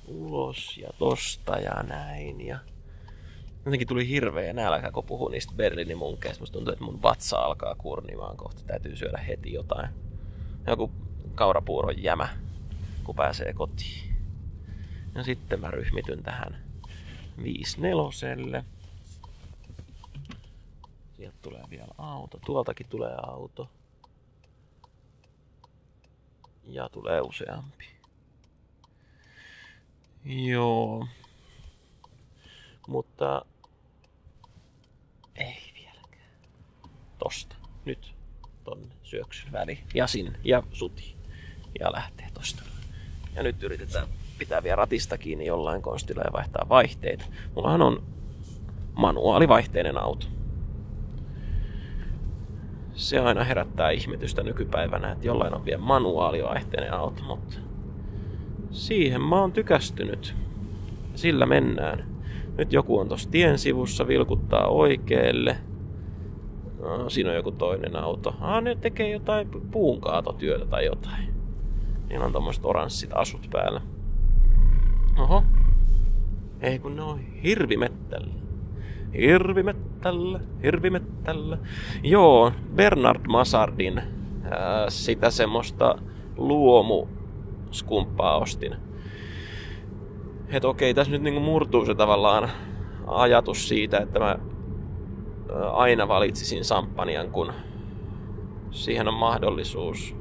ulos 0.07 0.79
ja 0.79 0.89
tosta 0.99 1.59
ja 1.59 1.83
näin. 1.83 2.47
Ja 2.47 2.59
jotenkin 3.65 3.89
tuli 3.89 4.09
hirveä 4.09 4.53
nälkä, 4.53 4.91
kun 4.91 5.05
puhuu 5.05 5.29
niistä 5.29 5.53
Berliinin 5.57 5.99
munkeista. 5.99 6.43
Musta 6.43 6.53
tuntuu, 6.53 6.73
että 6.73 6.85
mun 6.85 7.03
vatsa 7.03 7.39
alkaa 7.39 7.75
kurnimaan 7.75 8.37
kohta. 8.37 8.63
Täytyy 8.67 8.97
syödä 8.97 9.19
heti 9.19 9.53
jotain. 9.53 9.89
Joku 10.67 10.91
kaurapuuron 11.35 12.03
jämä, 12.03 12.29
kun 13.05 13.15
pääsee 13.15 13.53
kotiin. 13.53 14.15
Ja 15.15 15.23
sitten 15.23 15.61
mä 15.61 15.71
ryhmityn 15.71 16.23
tähän 16.23 16.65
54. 17.43 18.65
Sieltä 21.17 21.37
tulee 21.43 21.63
vielä 21.71 21.95
auto. 21.99 22.39
Tuoltakin 22.47 22.87
tulee 22.89 23.15
auto. 23.23 23.69
Ja 26.67 26.89
tulee 26.89 27.21
useampi. 27.21 27.85
Joo. 30.25 31.07
Mutta 32.89 33.45
ei 35.37 35.73
vieläkään. 35.75 36.31
Tosta. 37.19 37.57
Nyt 37.85 38.15
tonne 38.65 38.95
syöksyn 39.03 39.53
väli. 39.53 39.79
Ja 39.95 40.07
sinne. 40.07 40.41
Ja 40.45 40.63
suti. 40.73 41.17
Ja 41.81 41.93
lähtee 41.93 42.31
tosta. 42.35 42.63
Ja 43.35 43.43
nyt 43.43 43.63
yritetään 43.63 44.09
pitää 44.39 44.63
vielä 44.63 44.77
ratista 44.77 45.19
kiinni 45.19 45.47
jollain 45.47 45.83
konstilla 45.83 46.23
ja 46.23 46.33
vaihtaa 46.33 46.67
vaihteita. 46.69 47.25
Mullahan 47.55 47.83
on 47.83 48.03
manuaalivaihteinen 48.95 49.99
auto. 49.99 50.27
Se 52.95 53.19
aina 53.19 53.45
herättää 53.45 53.91
ihmetystä 53.91 54.43
nykypäivänä, 54.43 55.13
että 55.13 55.27
jollain 55.27 55.55
on 55.55 55.65
vielä 55.65 55.83
manuaalivaihteinen 55.83 56.95
auto, 56.95 57.23
mutta 57.25 57.57
siihen 58.71 59.21
mä 59.21 59.41
oon 59.41 59.53
tykästynyt. 59.53 60.35
Sillä 61.15 61.47
mennään. 61.47 62.07
Nyt 62.59 62.73
joku 62.73 62.99
on 62.99 63.09
tuossa 63.09 63.31
tien 63.31 63.59
sivussa, 63.59 64.09
vilkuttaa 64.09 64.67
oikealle. 64.67 65.57
No, 66.81 67.11
siinä 67.11 67.31
on 67.31 67.37
joku 67.37 67.53
toinen 67.53 67.97
auto. 67.97 68.35
Ah, 68.41 68.63
ne 68.63 68.75
tekee 68.75 69.11
jotain 69.11 69.49
puunkaatotyötä 69.71 70.67
tai 70.67 70.85
jotain. 70.85 71.35
Niillä 72.09 72.27
on 72.27 72.33
tommoset 72.33 72.65
oranssit 72.65 73.11
asut 73.15 73.49
päällä. 73.53 73.81
Oho. 75.19 75.43
Ei 76.61 76.79
kun 76.79 76.97
ne 76.97 77.03
on 77.03 77.19
hirvimettällä. 77.19 78.35
Hirvimettällä, 80.05 80.41
hirvimettällä. 80.63 81.59
Joo, 82.03 82.53
Bernard 82.75 83.21
Masardin 83.29 83.99
ää, 84.51 84.91
sitä 84.91 85.31
semmoista 85.31 85.99
luomu 86.37 87.07
skumppaa 87.71 88.39
ostin 88.39 88.77
että 90.57 90.69
okei, 90.69 90.95
tässä 90.95 91.13
nyt 91.13 91.23
niinku 91.23 91.41
murtuu 91.41 91.87
se 91.87 91.95
tavallaan 91.95 92.51
ajatus 93.07 93.69
siitä, 93.69 93.99
että 93.99 94.19
mä 94.19 94.39
aina 95.73 96.09
valitsisin 96.09 96.65
samppanian, 96.65 97.31
kun 97.31 97.53
siihen 98.71 99.09
on 99.09 99.15
mahdollisuus. 99.15 100.17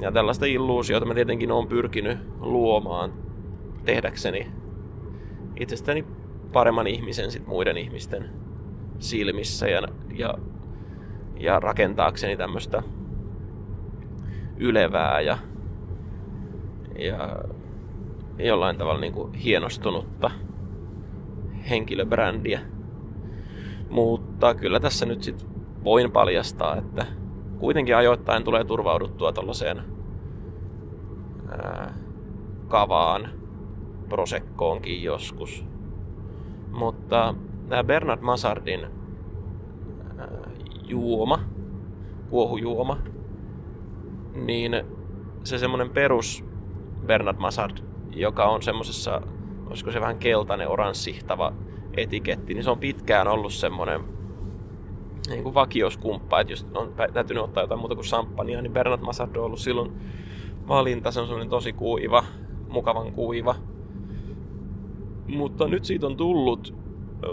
Ja 0.00 0.12
tällaista 0.12 0.46
illuusiota 0.46 1.06
mä 1.06 1.14
tietenkin 1.14 1.52
olen 1.52 1.68
pyrkinyt 1.68 2.18
luomaan 2.40 3.12
tehdäkseni 3.84 4.46
itsestäni 5.60 6.04
paremman 6.52 6.86
ihmisen 6.86 7.30
sit 7.30 7.46
muiden 7.46 7.76
ihmisten 7.76 8.30
silmissä 8.98 9.68
ja, 9.68 9.82
ja, 10.14 10.34
ja 11.40 11.60
rakentaakseni 11.60 12.36
tämmöistä 12.36 12.82
ylevää 14.56 15.20
ja, 15.20 15.38
ja 16.98 17.38
jollain 18.38 18.78
tavalla 18.78 19.00
niin 19.00 19.12
kuin 19.12 19.34
hienostunutta 19.34 20.30
henkilöbrändiä. 21.70 22.60
Mutta 23.90 24.54
kyllä 24.54 24.80
tässä 24.80 25.06
nyt 25.06 25.22
sit 25.22 25.46
voin 25.84 26.12
paljastaa, 26.12 26.76
että 26.76 27.06
kuitenkin 27.58 27.96
ajoittain 27.96 28.44
tulee 28.44 28.64
turvauduttua 28.64 29.32
tuollaiseen 29.32 29.82
kavaan, 32.68 33.28
prosekkoonkin 34.08 35.02
joskus. 35.02 35.64
Mutta 36.78 37.34
tämä 37.68 37.84
Bernard 37.84 38.20
Masardin 38.20 38.86
ää, 40.18 40.28
juoma, 40.84 41.40
kuohujuoma, 42.30 42.98
niin 44.34 44.84
se 45.44 45.58
semmonen 45.58 45.90
perus 45.90 46.44
Bernard 47.06 47.38
Masard 47.38 47.78
joka 48.12 48.44
on 48.44 48.62
semmoisessa, 48.62 49.20
olisiko 49.66 49.92
se 49.92 50.00
vähän 50.00 50.18
keltainen, 50.18 50.68
oranssihtava 50.68 51.52
etiketti, 51.96 52.54
niin 52.54 52.64
se 52.64 52.70
on 52.70 52.78
pitkään 52.78 53.28
ollut 53.28 53.52
semmoinen 53.52 54.00
niin 55.28 55.42
kuin 55.42 55.54
vakioskumppa, 55.54 56.40
että 56.40 56.52
jos 56.52 56.66
on 56.74 56.94
täytynyt 57.12 57.42
ottaa 57.42 57.62
jotain 57.62 57.80
muuta 57.80 57.94
kuin 57.94 58.04
samppania, 58.04 58.62
niin 58.62 58.72
Bernard 58.72 59.02
Massard 59.02 59.36
on 59.36 59.44
ollut 59.44 59.58
silloin 59.58 59.92
valinta, 60.68 61.10
se 61.10 61.20
on 61.20 61.26
semmoinen 61.26 61.50
tosi 61.50 61.72
kuiva, 61.72 62.24
mukavan 62.68 63.12
kuiva. 63.12 63.54
Mutta 65.28 65.68
nyt 65.68 65.84
siitä 65.84 66.06
on 66.06 66.16
tullut 66.16 66.74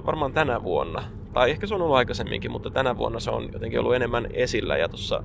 varmaan 0.05 0.33
tänä 0.33 0.63
vuonna, 0.63 1.03
tai 1.33 1.51
ehkä 1.51 1.67
se 1.67 1.75
on 1.75 1.81
ollut 1.81 1.95
aikaisemminkin, 1.95 2.51
mutta 2.51 2.69
tänä 2.69 2.97
vuonna 2.97 3.19
se 3.19 3.31
on 3.31 3.49
jotenkin 3.53 3.79
ollut 3.79 3.95
enemmän 3.95 4.27
esillä 4.33 4.77
ja 4.77 4.89
tuossa 4.89 5.23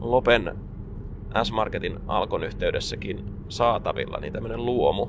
Lopen 0.00 0.58
S-Marketin 1.42 1.98
alkon 2.06 2.44
yhteydessäkin 2.44 3.24
saatavilla, 3.48 4.18
niin 4.20 4.32
tämmöinen 4.32 4.66
luomu 4.66 5.08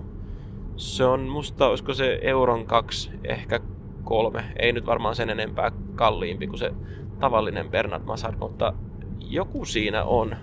Se 0.76 1.06
on 1.06 1.20
musta, 1.20 1.68
olisiko 1.68 1.94
se 1.94 2.20
euron 2.22 2.66
kaksi, 2.66 3.12
ehkä 3.24 3.60
kolme. 4.04 4.44
Ei 4.60 4.74
nyt 4.74 4.86
varmaan 4.86 5.16
sen 5.16 5.30
enempää 5.30 5.72
kalliimpi 5.96 6.48
kuin 6.48 6.60
se 6.60 6.74
tavallinen 7.20 7.70
Bernard 7.70 8.04
Massard, 8.04 8.38
mutta 8.40 8.74
joku 9.20 9.66
siinä 9.66 10.04
on 10.04 10.36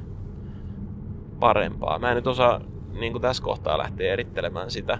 parempaa. 1.40 1.98
Mä 1.98 2.10
en 2.10 2.16
nyt 2.16 2.26
osaa 2.26 2.60
niin 2.92 3.20
tässä 3.20 3.42
kohtaa 3.42 3.78
lähteä 3.78 4.12
erittelemään 4.12 4.70
sitä, 4.70 4.98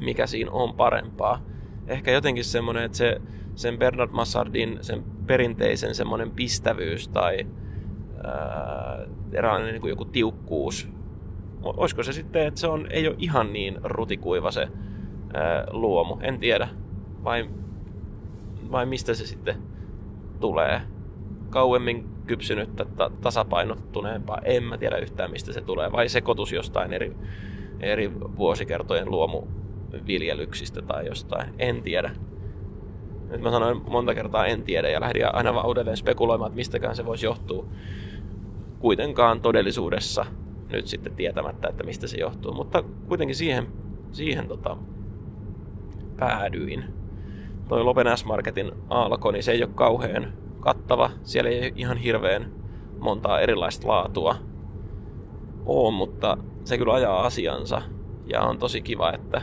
mikä 0.00 0.26
siinä 0.26 0.50
on 0.50 0.74
parempaa. 0.74 1.42
Ehkä 1.86 2.10
jotenkin 2.10 2.44
semmoinen, 2.44 2.84
että 2.84 2.98
se, 2.98 3.20
sen 3.54 3.78
Bernard 3.78 4.10
Massardin, 4.10 4.78
sen 4.80 5.04
perinteisen 5.26 5.94
semmoinen 5.94 6.30
pistävyys 6.30 7.08
tai 7.08 7.46
ää, 8.24 9.06
eräänlainen 9.32 9.72
niin 9.72 9.80
kuin 9.80 9.90
joku 9.90 10.04
tiukkuus. 10.04 10.88
Olisiko 11.62 12.02
se 12.02 12.12
sitten, 12.12 12.46
että 12.46 12.60
se 12.60 12.66
on, 12.66 12.86
ei 12.90 13.08
ole 13.08 13.16
ihan 13.18 13.52
niin 13.52 13.78
rutikuiva 13.84 14.50
se 14.50 14.68
ää, 15.34 15.66
luomu, 15.70 16.16
en 16.20 16.38
tiedä. 16.38 16.68
Vai, 17.24 17.50
vai 18.72 18.86
mistä 18.86 19.14
se 19.14 19.26
sitten 19.26 19.56
tulee? 20.40 20.80
Kauemmin 21.50 22.08
kypsynyttä, 22.26 22.84
ta- 22.84 23.10
tasapainottuneempaa, 23.20 24.40
en 24.44 24.62
mä 24.62 24.78
tiedä 24.78 24.96
yhtään 24.96 25.30
mistä 25.30 25.52
se 25.52 25.60
tulee. 25.60 25.92
Vai 25.92 26.08
sekoitus 26.08 26.52
jostain 26.52 26.92
eri, 26.92 27.16
eri 27.80 28.14
vuosikertojen 28.20 29.10
luomuviljelyksistä 29.92 30.82
tai 30.82 31.06
jostain, 31.06 31.54
en 31.58 31.82
tiedä. 31.82 32.10
Nyt 33.30 33.40
mä 33.40 33.50
sanoin 33.50 33.82
monta 33.90 34.14
kertaa 34.14 34.46
en 34.46 34.62
tiedä 34.62 34.88
ja 34.88 35.00
lähdin 35.00 35.34
aina 35.34 35.54
vaan 35.54 35.66
uudelleen 35.66 35.96
spekuloimaan, 35.96 36.48
että 36.48 36.56
mistäkään 36.56 36.96
se 36.96 37.06
voisi 37.06 37.26
johtua. 37.26 37.66
Kuitenkaan 38.78 39.40
todellisuudessa 39.40 40.26
nyt 40.72 40.86
sitten 40.86 41.14
tietämättä, 41.14 41.68
että 41.68 41.84
mistä 41.84 42.06
se 42.06 42.16
johtuu. 42.16 42.54
Mutta 42.54 42.82
kuitenkin 43.08 43.36
siihen, 43.36 43.66
siihen 44.12 44.48
tota, 44.48 44.76
päädyin. 46.16 46.84
Toi 47.68 47.84
Lopen 47.84 48.18
S-Marketin 48.18 48.72
alko, 48.88 49.30
niin 49.30 49.42
se 49.42 49.52
ei 49.52 49.62
ole 49.62 49.70
kauhean 49.74 50.32
kattava. 50.60 51.10
Siellä 51.22 51.50
ei 51.50 51.72
ihan 51.76 51.96
hirveän 51.96 52.52
montaa 52.98 53.40
erilaista 53.40 53.88
laatua 53.88 54.36
ole, 55.66 55.94
mutta 55.94 56.38
se 56.64 56.78
kyllä 56.78 56.94
ajaa 56.94 57.26
asiansa. 57.26 57.82
Ja 58.26 58.42
on 58.42 58.58
tosi 58.58 58.82
kiva, 58.82 59.12
että 59.12 59.42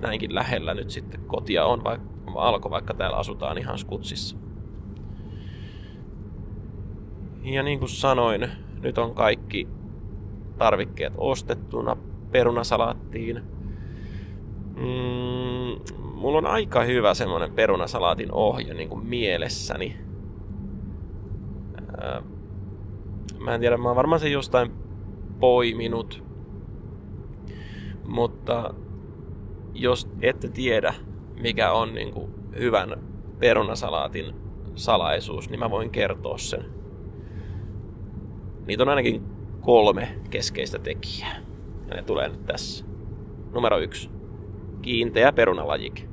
näinkin 0.00 0.34
lähellä 0.34 0.74
nyt 0.74 0.90
sitten 0.90 1.20
kotia 1.20 1.64
on, 1.64 1.84
vaikka 1.84 2.08
alko, 2.34 2.70
vaikka 2.70 2.94
täällä 2.94 3.16
asutaan 3.16 3.58
ihan 3.58 3.78
skutsissa. 3.78 4.36
Ja 7.42 7.62
niin 7.62 7.78
kuin 7.78 7.88
sanoin, 7.88 8.48
nyt 8.82 8.98
on 8.98 9.14
kaikki 9.14 9.68
tarvikkeet 10.58 11.12
ostettuna 11.16 11.96
perunasalaattiin. 12.30 13.42
Mm, 14.76 15.98
mulla 16.14 16.38
on 16.38 16.46
aika 16.46 16.82
hyvä 16.82 17.14
semmonen 17.14 17.52
perunasalaatin 17.52 18.32
ohje 18.32 18.74
niin 18.74 18.88
kuin 18.88 19.06
mielessäni. 19.06 19.96
Ää, 22.00 22.22
mä 23.38 23.54
en 23.54 23.60
tiedä, 23.60 23.76
mä 23.76 23.88
oon 23.88 23.96
varmaan 23.96 24.20
se 24.20 24.28
jostain 24.28 24.72
poiminut. 25.40 26.24
Mutta 28.06 28.74
jos 29.78 30.08
ette 30.20 30.48
tiedä, 30.48 30.94
mikä 31.40 31.72
on 31.72 31.94
niin 31.94 32.12
kuin 32.12 32.34
hyvän 32.58 33.02
perunasalaatin 33.38 34.34
salaisuus, 34.74 35.50
niin 35.50 35.60
mä 35.60 35.70
voin 35.70 35.90
kertoa 35.90 36.38
sen. 36.38 36.64
Niitä 38.66 38.82
on 38.82 38.88
ainakin 38.88 39.22
kolme 39.60 40.08
keskeistä 40.30 40.78
tekijää. 40.78 41.36
Ja 41.88 41.96
ne 41.96 42.02
tulee 42.02 42.28
nyt 42.28 42.46
tässä. 42.46 42.84
Numero 43.52 43.78
yksi. 43.78 44.10
Kiinteä 44.82 45.32
perunalajike. 45.32 46.08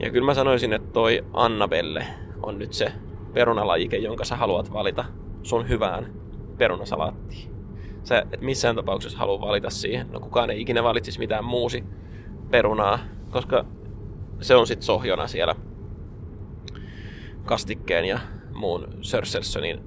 Ja 0.00 0.10
kyllä 0.10 0.26
mä 0.26 0.34
sanoisin, 0.34 0.72
että 0.72 0.92
toi 0.92 1.24
Annabelle 1.32 2.06
on 2.42 2.58
nyt 2.58 2.72
se 2.72 2.92
perunalajike, 3.32 3.96
jonka 3.96 4.24
sä 4.24 4.36
haluat 4.36 4.72
valita 4.72 5.04
sun 5.42 5.68
hyvään 5.68 6.12
perunasalaattiin. 6.58 7.59
Sä 8.04 8.18
et 8.32 8.40
missään 8.40 8.76
tapauksessa 8.76 9.18
halua 9.18 9.40
valita 9.40 9.70
siihen. 9.70 10.06
No 10.12 10.20
kukaan 10.20 10.50
ei 10.50 10.60
ikinä 10.60 10.82
valitsisi 10.82 11.18
mitään 11.18 11.44
muusi 11.44 11.84
perunaa, 12.50 12.98
koska 13.30 13.64
se 14.40 14.54
on 14.54 14.66
sitten 14.66 14.86
sohjona 14.86 15.26
siellä 15.26 15.56
kastikkeen 17.44 18.04
ja 18.04 18.18
muun 18.54 18.88
Sörselsonin 19.00 19.80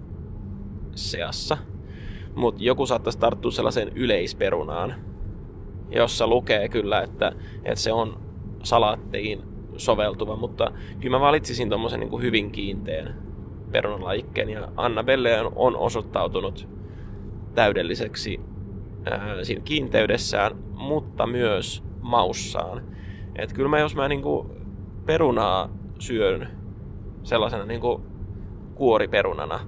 seassa. 0.95 1.57
Mutta 2.35 2.63
joku 2.63 2.85
saattaisi 2.85 3.19
tarttua 3.19 3.51
sellaiseen 3.51 3.91
yleisperunaan, 3.95 4.95
jossa 5.89 6.27
lukee 6.27 6.69
kyllä, 6.69 7.01
että, 7.01 7.31
että 7.63 7.81
se 7.81 7.93
on 7.93 8.21
salaattiin 8.63 9.41
soveltuva, 9.77 10.35
mutta 10.35 10.71
kyllä 10.99 11.17
mä 11.17 11.25
valitsisin 11.25 11.69
tommosen 11.69 11.99
niin 11.99 12.21
hyvin 12.21 12.51
kiinteän 12.51 13.23
perunalajikkeen 13.71 14.49
ja 14.49 14.67
Annabelle 14.77 15.41
on, 15.41 15.51
on 15.55 15.77
osoittautunut 15.77 16.67
täydelliseksi 17.55 18.39
ää, 19.11 19.43
siinä 19.43 19.61
kiinteydessään, 19.65 20.51
mutta 20.75 21.27
myös 21.27 21.83
maussaan. 22.01 22.83
Et 23.35 23.53
kyllä 23.53 23.69
mä, 23.69 23.79
jos 23.79 23.95
mä 23.95 24.07
niinku 24.07 24.55
perunaa 25.05 25.69
syön 25.99 26.47
sellaisena 27.23 27.65
niinku 27.65 28.01
kuoriperunana 28.75 29.59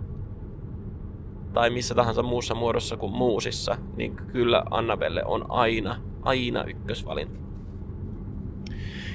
tai 1.53 1.69
missä 1.69 1.95
tahansa 1.95 2.23
muussa 2.23 2.55
muodossa 2.55 2.97
kuin 2.97 3.11
muusissa, 3.11 3.77
niin 3.95 4.15
kyllä 4.15 4.63
Annabelle 4.71 5.25
on 5.25 5.45
aina, 5.49 5.95
aina 6.21 6.63
ykkösvalinta. 6.63 7.39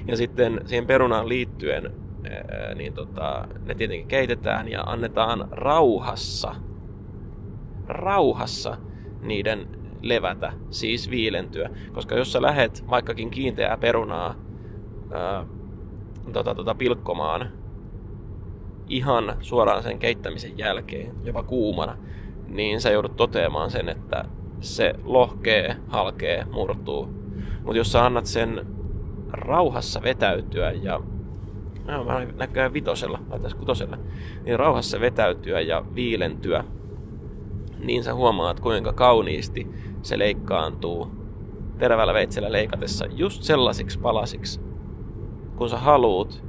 Ja 0.06 0.16
sitten 0.16 0.61
siihen 0.64 0.87
perunaan 0.87 1.28
liittyen, 1.28 1.94
niin 2.74 2.92
tota, 2.92 3.48
ne 3.66 3.74
tietenkin 3.74 4.09
keitetään 4.09 4.68
ja 4.68 4.83
annetaan 4.83 5.48
rauhassa, 5.50 6.54
rauhassa 7.92 8.76
niiden 9.22 9.68
levätä, 10.03 10.53
siis 10.70 11.11
viilentyä. 11.11 11.70
Koska 11.92 12.14
jos 12.14 12.33
sä 12.33 12.42
lähet 12.42 12.85
vaikkakin 12.90 13.31
kiinteää 13.31 13.76
perunaa 13.76 14.35
ää, 15.12 15.46
tota, 16.33 16.55
tota, 16.55 16.74
pilkkomaan 16.74 17.50
ihan 18.88 19.37
suoraan 19.40 19.83
sen 19.83 19.98
keittämisen 19.98 20.59
jälkeen, 20.59 21.14
jopa 21.24 21.42
kuumana, 21.42 21.96
niin 22.48 22.81
sä 22.81 22.90
joudut 22.90 23.16
toteamaan 23.16 23.70
sen, 23.70 23.88
että 23.88 24.24
se 24.61 24.94
lohkee, 25.05 25.76
halkee, 25.88 26.44
murtuu. 26.53 27.09
Mutta 27.64 27.76
jos 27.76 27.92
sä 27.92 28.07
annat 28.07 28.26
sen 28.26 28.66
rauhassa 29.33 30.03
vetäytyä 30.03 30.70
ja 30.70 31.00
no, 31.87 32.07
näköjään 32.37 32.72
vitosella, 32.72 33.18
vai 33.31 33.40
tässä 33.40 33.59
kutosella, 33.59 33.98
niin 34.44 34.59
rauhassa 34.59 35.00
vetäytyä 35.00 35.61
ja 35.61 35.85
viilentyä, 35.94 36.64
niin 37.80 38.04
sä 38.04 38.14
huomaat 38.14 38.60
kuinka 38.60 38.92
kauniisti 38.92 39.66
se 40.02 40.18
leikkaantuu 40.18 41.10
terävällä 41.78 42.14
veitsellä 42.14 42.52
leikatessa 42.52 43.06
just 43.10 43.42
sellaisiksi 43.42 43.98
palasiksi, 43.98 44.60
kun 45.56 45.70
sä 45.70 45.76
haluut, 45.76 46.44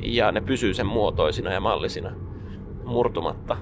ja 0.00 0.32
ne 0.32 0.40
pysyy 0.40 0.74
sen 0.74 0.86
muotoisina 0.86 1.52
ja 1.52 1.60
mallisina, 1.60 2.12
murtumatta. 2.84 3.56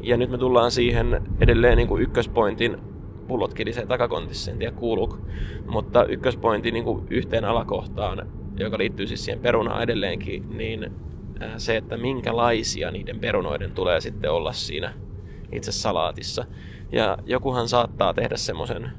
Ja 0.00 0.16
nyt 0.16 0.30
me 0.30 0.38
tullaan 0.38 0.70
siihen 0.70 1.22
edelleen 1.40 1.76
niin 1.76 1.88
kuin 1.88 2.02
ykköspointin 2.02 2.78
pullot 3.28 3.54
kilisee 3.54 3.86
takakontissa, 3.86 4.50
en 4.50 4.58
tiedä 4.58 4.76
kuuluuko. 4.76 5.18
Mutta 5.66 6.04
ykköspointi 6.04 6.70
niin 6.70 6.84
kuin 6.84 7.06
yhteen 7.10 7.44
alakohtaan, 7.44 8.26
joka 8.56 8.78
liittyy 8.78 9.06
siis 9.06 9.24
siihen 9.24 9.42
perunaan 9.42 9.82
edelleenkin, 9.82 10.58
niin 10.58 10.92
se, 11.56 11.76
että 11.76 11.96
minkälaisia 11.96 12.90
niiden 12.90 13.18
perunoiden 13.18 13.72
tulee 13.72 14.00
sitten 14.00 14.32
olla 14.32 14.52
siinä 14.52 14.92
itse 15.52 15.72
salaatissa. 15.72 16.44
Ja 16.92 17.18
jokuhan 17.26 17.68
saattaa 17.68 18.14
tehdä 18.14 18.36
semmoisen 18.36 18.90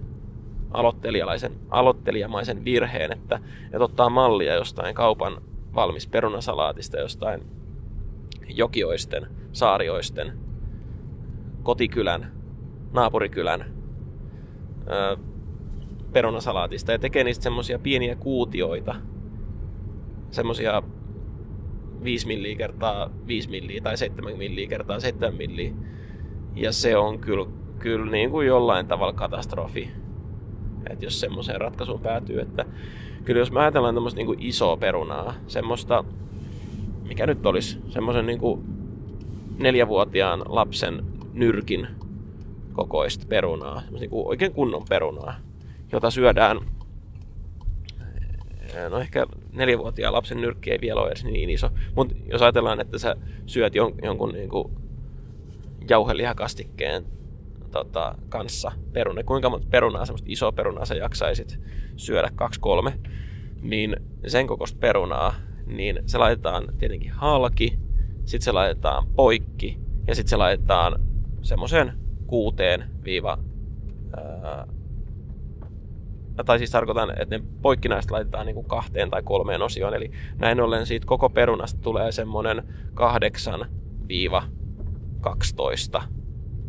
aloittelijalaisen, 0.72 1.52
aloittelijamaisen 1.70 2.66
virheen, 2.66 3.12
että, 3.12 3.40
että 3.66 3.84
ottaa 3.84 4.10
mallia 4.10 4.54
jostain 4.54 4.96
kaupan 4.96 5.42
valmis 5.76 6.08
perunasalaatista, 6.08 7.00
jostain 7.00 7.42
jokioisten, 8.48 9.28
saarioisten, 9.52 10.34
kotikylän, 11.64 12.32
naapurikylän 12.94 13.66
ö, 14.92 15.18
perunasalaatista 16.14 16.92
ja 16.92 17.00
tekee 17.00 17.24
niistä 17.24 17.44
semmosia 17.44 17.80
pieniä 17.80 18.16
kuutioita, 18.16 18.96
semmosia 20.32 20.84
5 22.04 22.28
milliä 22.28 22.56
kertaa 22.56 23.10
5 23.28 23.50
milliä 23.50 23.82
tai 23.82 23.98
7 23.98 24.38
milliä 24.38 24.68
kertaa 24.68 25.00
7 25.00 25.36
milliä. 25.36 25.74
Ja 26.56 26.72
se 26.72 26.98
on 26.98 27.20
kyllä, 27.20 27.46
kyllä 27.80 28.12
niin 28.12 28.32
kuin 28.32 28.48
jollain 28.48 28.88
tavalla 28.88 29.14
katastrofi, 29.14 29.92
että 30.90 31.06
jos 31.06 31.20
semmoiseen 31.20 31.62
ratkaisuun 31.62 32.02
päätyy, 32.02 32.40
että 32.40 32.66
kyllä 33.26 33.40
jos 33.40 33.52
mä 33.52 33.60
ajatellaan 33.60 33.96
tämmöistä 33.96 34.18
niin 34.18 34.26
kuin 34.26 34.42
isoa 34.42 34.78
perunaa, 34.78 35.34
semmoista, 35.48 36.04
mikä 37.08 37.28
nyt 37.28 37.46
olisi, 37.46 37.80
semmoisen 37.90 38.26
niin 38.26 38.40
kuin 38.40 38.64
neljävuotiaan 39.58 40.42
lapsen 40.46 41.06
nyrkin 41.34 41.88
kokoista 42.74 43.26
perunaa, 43.30 43.82
niin 44.00 44.10
kuin 44.10 44.28
oikein 44.28 44.54
kunnon 44.54 44.86
perunaa, 44.90 45.36
jota 45.92 46.12
syödään 46.12 46.60
no 48.90 49.00
ehkä 49.00 49.26
neljävuotiaan 49.54 50.14
lapsen 50.14 50.42
nyrkki 50.42 50.72
ei 50.72 50.82
vielä 50.82 51.02
ole 51.02 51.08
edes 51.08 51.24
niin 51.24 51.50
iso, 51.50 51.70
mutta 51.96 52.16
jos 52.32 52.42
ajatellaan, 52.42 52.82
että 52.82 52.98
sä 52.98 53.16
syöt 53.46 53.76
jon, 53.76 53.94
jonkun 54.04 54.34
niin 54.34 54.50
kuin 54.50 54.72
jauhelihakastikkeen 55.90 57.06
tota, 57.72 58.16
kanssa. 58.30 58.72
Peruna, 58.94 59.24
kuinka 59.24 59.50
monta 59.50 59.68
perunaa, 59.70 60.06
semmoista 60.06 60.28
isoa 60.32 60.52
perunaa 60.52 60.86
sä 60.86 60.96
jaksaisit 60.96 61.60
syödä, 61.96 62.30
kaksi 62.36 62.60
kolme, 62.60 63.00
niin 63.62 63.96
sen 64.28 64.48
kokoista 64.48 64.78
perunaa, 64.80 65.36
niin 65.66 66.00
se 66.06 66.18
laitetaan 66.18 66.68
tietenkin 66.78 67.12
halki, 67.12 67.80
sitten 68.26 68.42
se 68.42 68.52
laitetaan 68.52 69.08
poikki 69.08 69.80
ja 70.08 70.16
sitten 70.16 70.30
se 70.30 70.38
laitetaan 70.38 71.00
semmoisen 71.42 71.94
kuuteen 72.28 72.90
viiva 73.04 73.38
tai 76.46 76.58
siis 76.58 76.72
tarkoitan, 76.72 77.22
että 77.22 77.38
ne 77.38 77.44
poikkinaiset 77.62 78.12
laitetaan 78.12 78.46
niin 78.46 78.54
kuin 78.54 78.68
kahteen 78.68 79.10
tai 79.10 79.24
kolmeen 79.24 79.62
osioon, 79.62 79.96
eli 79.96 80.12
näin 80.36 80.62
ollen 80.62 80.86
siitä 80.86 81.06
koko 81.06 81.30
perunasta 81.30 81.82
tulee 81.82 82.12
semmoinen 82.12 82.64
8-12 86.00 86.02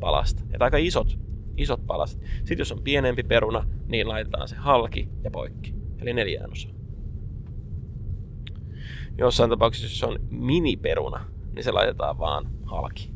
palasta. 0.01 0.43
Ja 0.53 0.59
aika 0.61 0.77
isot, 0.77 1.19
isot 1.57 1.87
palaset. 1.87 2.21
Sitten 2.39 2.59
jos 2.59 2.73
on 2.73 2.83
pienempi 2.83 3.23
peruna, 3.23 3.67
niin 3.87 4.09
laitetaan 4.09 4.49
se 4.49 4.57
halki 4.57 5.09
ja 5.25 5.31
poikki, 5.31 5.75
eli 5.99 6.13
neljään 6.13 6.53
osaan. 6.53 6.75
Jossain 9.19 9.51
tapauksessa, 9.51 9.87
jos 9.87 10.03
on 10.03 10.21
miniperuna, 10.31 11.25
niin 11.55 11.65
se 11.65 11.73
laitetaan 11.73 12.19
vaan 12.19 12.51
halki. 12.65 13.13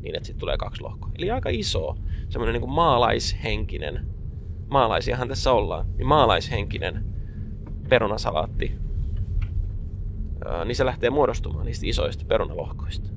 Niin, 0.00 0.16
että 0.16 0.26
sitten 0.26 0.40
tulee 0.40 0.56
kaksi 0.56 0.82
lohkoa. 0.82 1.10
Eli 1.18 1.30
aika 1.30 1.48
iso, 1.52 1.96
semmoinen 2.28 2.60
niin 2.60 2.70
maalaishenkinen 2.70 4.16
maalaisiahan 4.68 5.28
tässä 5.28 5.52
ollaan, 5.52 5.86
niin 5.96 6.06
maalaishenkinen 6.06 7.04
perunasalaatti, 7.88 8.78
niin 10.64 10.76
se 10.76 10.86
lähtee 10.86 11.10
muodostumaan 11.10 11.66
niistä 11.66 11.86
isoista 11.86 12.24
perunalohkoista. 12.24 13.10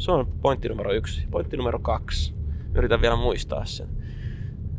Se 0.00 0.12
on 0.12 0.26
pointti 0.42 0.68
numero 0.68 0.92
yksi. 0.92 1.26
Pointti 1.30 1.56
numero 1.56 1.78
kaksi. 1.78 2.34
Yritän 2.74 3.02
vielä 3.02 3.16
muistaa 3.16 3.64
sen. 3.64 3.88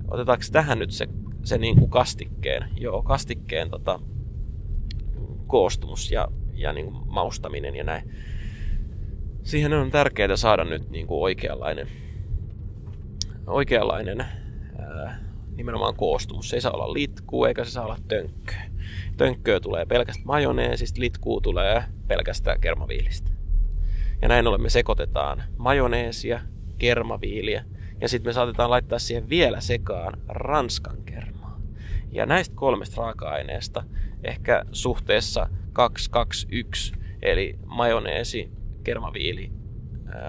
Otetaanko 0.07 0.43
tähän 0.51 0.79
nyt 0.79 0.91
se, 0.91 1.07
se 1.43 1.57
niin 1.57 1.75
kuin 1.75 1.89
kastikkeen, 1.89 2.65
joo, 2.77 3.03
kastikkeen 3.03 3.69
tota, 3.69 3.99
koostumus 5.47 6.11
ja, 6.11 6.27
ja 6.53 6.73
niin 6.73 6.85
kuin 6.85 7.07
maustaminen 7.07 7.75
ja 7.75 7.83
näin. 7.83 8.11
Siihen 9.43 9.73
on 9.73 9.91
tärkeää 9.91 10.35
saada 10.35 10.63
nyt 10.63 10.89
niin 10.89 11.07
kuin 11.07 11.21
oikeanlainen, 11.21 11.87
oikeanlainen 13.47 14.21
ää, 14.79 15.19
nimenomaan 15.55 15.95
koostumus. 15.95 16.49
Se 16.49 16.55
ei 16.55 16.61
saa 16.61 16.71
olla 16.71 16.93
litkuu 16.93 17.45
eikä 17.45 17.63
se 17.63 17.71
saa 17.71 17.85
olla 17.85 17.97
tönkköä. 18.07 18.61
Tönkköä 19.17 19.59
tulee 19.59 19.85
pelkästään 19.85 20.27
majoneesista, 20.27 21.01
litkuu 21.01 21.41
tulee 21.41 21.83
pelkästään 22.07 22.61
kermaviilistä. 22.61 23.30
Ja 24.21 24.27
näin 24.27 24.47
ollen 24.47 24.61
me 24.61 24.69
sekoitetaan 24.69 25.43
majoneesia, 25.57 26.39
kermaviiliä 26.77 27.65
ja 28.01 28.09
sitten 28.09 28.29
me 28.29 28.33
saatetaan 28.33 28.69
laittaa 28.69 28.99
siihen 28.99 29.29
vielä 29.29 29.61
sekaan 29.61 30.13
ranskan 30.27 31.03
kermaa. 31.05 31.59
Ja 32.11 32.25
näistä 32.25 32.55
kolmesta 32.55 33.01
raaka-aineesta 33.01 33.83
ehkä 34.23 34.65
suhteessa 34.71 35.49
221 35.73 36.93
eli 37.21 37.59
majoneesi, 37.65 38.51
kermaviili, 38.83 39.51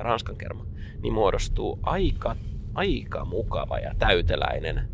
ranskan 0.01 0.37
kerma, 0.37 0.67
niin 1.03 1.13
muodostuu 1.13 1.79
aika, 1.83 2.37
aika 2.75 3.25
mukava 3.25 3.79
ja 3.79 3.95
täyteläinen 3.99 4.89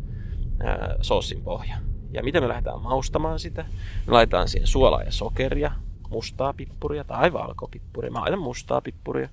ää, 0.59 0.95
soosin 1.01 1.41
pohja. 1.41 1.77
Ja 2.11 2.23
miten 2.23 2.43
me 2.43 2.47
lähdetään 2.47 2.81
maustamaan 2.81 3.39
sitä? 3.39 3.65
Me 4.07 4.13
laitetaan 4.13 4.47
siihen 4.47 4.67
suolaa 4.67 5.03
ja 5.03 5.11
sokeria, 5.11 5.71
mustaa 6.09 6.53
pippuria 6.53 7.03
tai 7.03 7.33
valkopippuria. 7.33 8.11
Mä 8.11 8.21
laitan 8.21 8.39
mustaa 8.39 8.81
pippuria. 8.81 9.29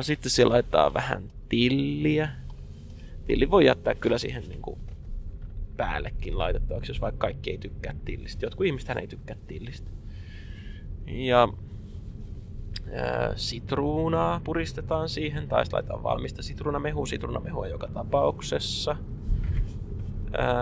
Sitten 0.00 0.30
siellä 0.30 0.52
laitetaan 0.52 0.94
vähän 0.94 1.22
tilliä. 1.48 2.28
Tilli 3.24 3.50
voi 3.50 3.66
jättää 3.66 3.94
kyllä 3.94 4.18
siihen 4.18 4.42
niin 4.48 4.62
kuin 4.62 4.80
päällekin 5.76 6.38
laitettavaksi, 6.38 6.90
jos 6.90 7.00
vaikka 7.00 7.26
kaikki 7.26 7.50
ei 7.50 7.58
tykkää 7.58 7.94
tillistä. 8.04 8.46
Jotkut 8.46 8.66
ihmiset 8.66 8.96
ei 8.96 9.06
tykkää 9.06 9.36
tillistä. 9.46 9.90
Ja 11.06 11.48
sitruunaa 13.36 14.40
puristetaan 14.44 15.08
siihen, 15.08 15.48
tai 15.48 15.64
laitetaan 15.72 16.02
valmista 16.02 16.42
sitruunamehu, 16.42 17.06
sitruunamehua 17.06 17.68
joka 17.68 17.88
tapauksessa– 17.88 18.96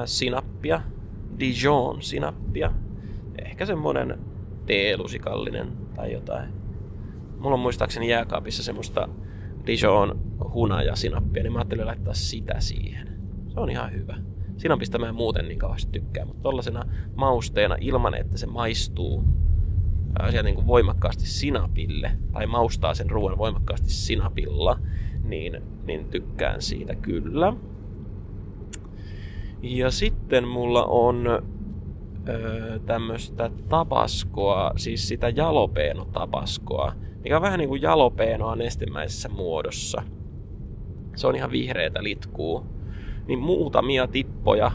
sinappia, 0.05 0.83
Dijon 1.39 2.03
sinappia, 2.03 2.73
ehkä 3.45 3.67
semmonen 3.67 4.19
teelusikallinen 4.67 5.73
tai 5.97 6.13
jotain. 6.13 6.49
Mulla 7.39 7.55
on 7.55 7.61
muistaakseni 7.61 8.09
jääkaapissa 8.09 8.63
semmoista 8.63 9.09
Dijon 9.67 10.21
hunaja 10.55 10.97
sinappia, 10.97 11.43
niin 11.43 11.53
mä 11.53 11.59
ajattelin 11.59 11.87
laittaa 11.87 12.15
sitä 12.15 12.55
siihen. 12.61 13.09
Se 13.49 13.61
on 13.61 13.71
ihan 13.71 13.93
hyvä. 13.93 14.17
Sinapista 14.57 14.99
mä 14.99 15.09
en 15.09 15.15
muuten 15.15 15.49
niin 15.49 15.59
kauheasti 15.59 15.93
tykkää, 15.93 16.25
mutta 16.25 16.43
tollasena 16.43 16.85
mausteena 17.15 17.77
ilman, 17.81 18.15
että 18.15 18.39
se 18.39 18.47
maistuu 18.47 19.25
ää, 20.19 20.43
niin 20.43 20.55
kuin 20.55 20.67
voimakkaasti 20.67 21.27
sinapille 21.27 22.13
tai 22.33 22.47
maustaa 22.47 22.95
sen 22.95 23.11
ruoan 23.11 23.39
voimakkaasti 23.39 23.91
sinapilla, 23.91 24.79
niin, 25.25 25.63
niin 25.85 26.05
tykkään 26.05 26.63
siitä 26.63 26.95
kyllä. 26.95 27.53
Ja 29.63 29.91
sitten 29.91 30.49
mulla 30.49 30.85
on 30.85 31.43
öö, 32.29 32.79
tämmöistä 32.79 33.51
tabaskoa, 33.69 34.73
siis 34.77 35.09
sitä 35.09 35.29
jalopeeno-tabaskoa, 35.29 36.93
mikä 37.25 37.37
on 37.37 37.43
vähän 37.43 37.59
niin 37.59 37.69
kuin 37.69 37.83
jalopeenoa 37.83 38.57
nestemäisessä 38.57 39.29
muodossa. 39.29 40.03
Se 41.17 41.27
on 41.27 41.37
ihan 41.37 41.51
vihreätä 41.51 42.03
litkuu. 42.03 42.67
Niin 43.27 43.39
muutamia 43.39 44.07
tippoja, 44.07 44.71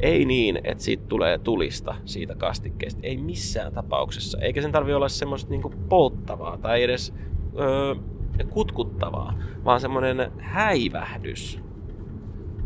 ei 0.00 0.24
niin, 0.24 0.60
että 0.64 0.84
siitä 0.84 1.04
tulee 1.08 1.38
tulista 1.38 1.94
siitä 2.04 2.34
kastikkeesta. 2.34 3.00
Ei 3.02 3.16
missään 3.16 3.72
tapauksessa. 3.72 4.38
Eikä 4.40 4.62
sen 4.62 4.72
tarvi 4.72 4.94
olla 4.94 5.08
semmoista 5.08 5.50
niinku 5.50 5.72
polttavaa 5.88 6.58
tai 6.58 6.82
edes 6.82 7.14
öö, 7.58 7.94
kutkuttavaa, 8.50 9.38
vaan 9.64 9.80
semmoinen 9.80 10.32
häivähdys 10.38 11.60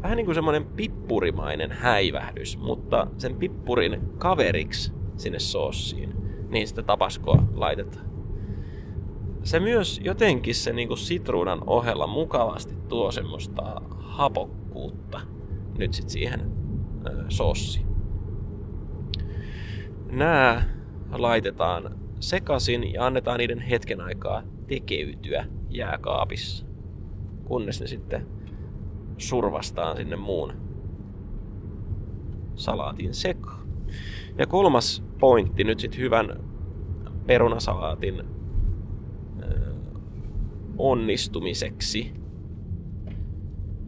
vähän 0.06 0.16
niin 0.16 0.24
kuin 0.26 0.34
semmoinen 0.34 0.64
pippurimainen 0.64 1.72
häivähdys, 1.72 2.58
mutta 2.58 3.06
sen 3.18 3.36
pippurin 3.36 4.00
kaveriksi 4.18 4.92
sinne 5.16 5.38
soossiin, 5.38 6.14
niin 6.48 6.68
sitä 6.68 6.82
tapaskoa 6.82 7.42
laitetaan. 7.54 8.06
Se 9.42 9.60
myös 9.60 10.00
jotenkin 10.04 10.54
se 10.54 10.72
niin 10.72 10.88
kuin 10.88 10.98
sitruunan 10.98 11.62
ohella 11.66 12.06
mukavasti 12.06 12.74
tuo 12.88 13.12
semmoista 13.12 13.80
hapokkuutta 13.98 15.20
nyt 15.78 15.94
sit 15.94 16.08
siihen 16.08 16.40
ö, 17.06 17.24
soossiin. 17.28 17.86
Nää 20.10 20.64
laitetaan 21.12 21.98
sekaisin 22.20 22.92
ja 22.92 23.06
annetaan 23.06 23.38
niiden 23.38 23.60
hetken 23.60 24.00
aikaa 24.00 24.42
tekeytyä 24.66 25.46
jääkaapissa, 25.70 26.66
kunnes 27.44 27.80
ne 27.80 27.86
sitten 27.86 28.35
survastaan 29.18 29.96
sinne 29.96 30.16
muun 30.16 30.52
salaatin 32.54 33.14
sekaan. 33.14 33.66
Ja 34.38 34.46
kolmas 34.46 35.04
pointti 35.20 35.64
nyt 35.64 35.80
sitten 35.80 36.00
hyvän 36.00 36.40
perunasalaatin 37.26 38.22
onnistumiseksi, 40.78 42.14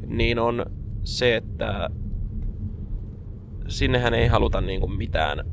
niin 0.07 0.39
on 0.39 0.66
se, 1.05 1.37
että 1.37 1.91
sinnehän 3.68 4.14
ei 4.14 4.26
haluta 4.26 4.61
niinku 4.61 4.89
mitään, 4.89 5.45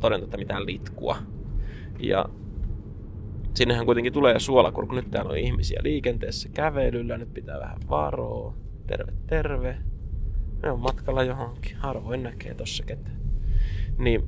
todennäköisesti 0.00 0.38
mitään 0.38 0.66
litkua. 0.66 1.16
Ja 1.98 2.28
sinnehän 3.54 3.86
kuitenkin 3.86 4.12
tulee 4.12 4.38
suolakurkku. 4.38 4.94
Nyt 4.94 5.10
täällä 5.10 5.30
on 5.30 5.38
ihmisiä 5.38 5.80
liikenteessä 5.82 6.48
kävelyllä, 6.48 7.18
nyt 7.18 7.34
pitää 7.34 7.60
vähän 7.60 7.78
varoa. 7.90 8.54
Terve, 8.86 9.12
terve. 9.26 9.76
Ne 10.62 10.70
on 10.70 10.80
matkalla 10.80 11.22
johonkin. 11.22 11.76
Harvoin 11.76 12.22
näkee 12.22 12.54
tossa 12.54 12.84
ketään. 12.84 13.16
Niin. 13.98 14.22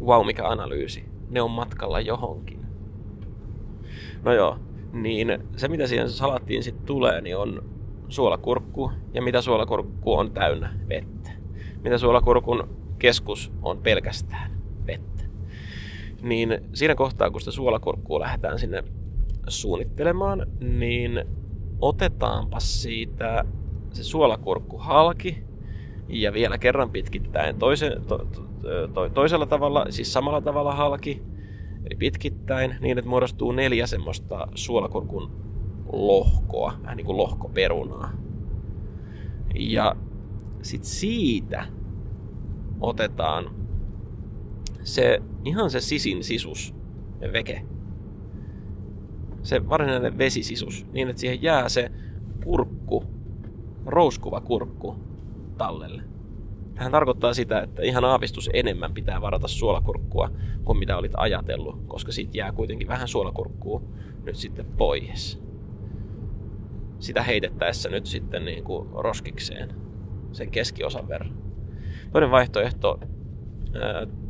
Wow, 0.00 0.26
mikä 0.26 0.48
analyysi. 0.48 1.04
Ne 1.30 1.42
on 1.42 1.50
matkalla 1.50 2.00
johonkin. 2.00 2.66
No 4.22 4.32
joo, 4.32 4.58
niin 4.92 5.38
se 5.56 5.68
mitä 5.68 5.86
siihen 5.86 6.10
salattiin 6.10 6.62
sitten 6.62 6.86
tulee, 6.86 7.20
niin 7.20 7.36
on 7.36 7.64
suolakurkku. 8.08 8.90
Ja 9.14 9.22
mitä 9.22 9.40
suolakurkku 9.40 10.14
on 10.14 10.30
täynnä? 10.30 10.74
Vettä. 10.88 11.30
Mitä 11.82 11.98
suolakurkun 11.98 12.68
keskus 12.98 13.52
on 13.62 13.78
pelkästään 13.78 14.50
vettä. 14.86 15.24
Niin 16.22 16.60
siinä 16.74 16.94
kohtaa, 16.94 17.30
kun 17.30 17.40
sitä 17.40 17.50
suolakurkkua 17.50 18.20
lähdetään 18.20 18.58
sinne 18.58 18.84
suunnittelemaan, 19.48 20.46
niin 20.60 21.24
otetaanpa 21.80 22.60
siitä 22.60 23.44
se 23.92 24.04
suolakurkku 24.04 24.78
halki 24.78 25.44
ja 26.08 26.32
vielä 26.32 26.58
kerran 26.58 26.90
pitkittäin 26.90 27.58
toise, 27.58 27.96
to, 28.08 28.18
to, 28.18 28.88
to, 28.94 29.08
toisella 29.08 29.46
tavalla, 29.46 29.86
siis 29.90 30.12
samalla 30.12 30.40
tavalla 30.40 30.74
halki, 30.74 31.22
eli 31.84 31.96
pitkittäin, 31.98 32.76
niin 32.80 32.98
että 32.98 33.08
muodostuu 33.08 33.52
neljä 33.52 33.86
semmoista 33.86 34.48
suolakurkun 34.54 35.30
lohkoa, 35.92 36.72
vähän 36.82 36.96
niin 36.96 37.06
kuin 37.06 37.16
lohkoperunaa. 37.16 38.12
Ja 39.54 39.96
sitten 40.62 40.90
siitä 40.90 41.66
otetaan 42.80 43.54
se 44.82 45.22
ihan 45.44 45.70
se 45.70 45.80
sisin 45.80 46.24
sisus, 46.24 46.74
veke. 47.32 47.62
Se 49.46 49.68
varsinainen 49.68 50.18
vesisisus, 50.18 50.86
niin 50.92 51.08
että 51.08 51.20
siihen 51.20 51.42
jää 51.42 51.68
se 51.68 51.90
kurkku, 52.44 53.04
rouskuva 53.86 54.40
kurkku 54.40 54.96
tallelle. 55.58 56.02
Tähän 56.74 56.92
tarkoittaa 56.92 57.34
sitä, 57.34 57.60
että 57.60 57.82
ihan 57.82 58.04
aavistus 58.04 58.50
enemmän 58.52 58.94
pitää 58.94 59.20
varata 59.20 59.48
suolakurkkua 59.48 60.30
kuin 60.64 60.78
mitä 60.78 60.96
olit 60.96 61.12
ajatellut, 61.16 61.82
koska 61.86 62.12
siitä 62.12 62.38
jää 62.38 62.52
kuitenkin 62.52 62.88
vähän 62.88 63.08
suolakurkkua 63.08 63.82
nyt 64.24 64.36
sitten 64.36 64.66
pois. 64.66 65.42
Sitä 66.98 67.22
heitettäessä 67.22 67.88
nyt 67.88 68.06
sitten 68.06 68.44
niin 68.44 68.64
kuin 68.64 68.88
roskikseen 68.92 69.74
sen 70.32 70.50
keskiosan 70.50 71.08
verran. 71.08 71.34
Toinen 72.12 72.30
vaihtoehto 72.30 73.00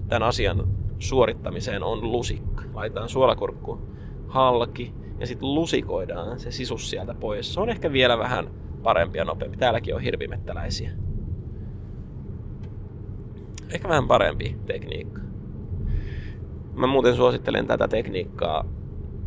tämän 0.09 0.23
asian 0.23 0.69
suorittamiseen 0.99 1.83
on 1.83 2.13
lusikka. 2.13 2.63
Laitetaan 2.75 3.09
suolakurkku 3.09 3.81
halki 4.29 4.95
ja 5.21 5.27
sitten 5.27 5.55
lusikoidaan 5.55 6.39
se 6.39 6.51
sisus 6.51 6.91
sieltä 6.91 7.15
pois. 7.15 7.55
Se 7.55 7.61
on 7.61 7.69
ehkä 7.69 7.93
vielä 7.93 8.19
vähän 8.19 8.51
parempi 8.83 9.19
ja 9.19 9.25
nopeampi. 9.25 9.57
Täälläkin 9.57 9.95
on 9.95 10.01
hirvimettäläisiä. 10.01 10.91
Ehkä 13.71 13.89
vähän 13.89 14.09
parempi 14.09 14.57
tekniikka. 14.67 15.21
Mä 16.75 16.87
muuten 16.87 17.17
suosittelen 17.17 17.67
tätä 17.67 17.89
tekniikkaa 17.89 18.65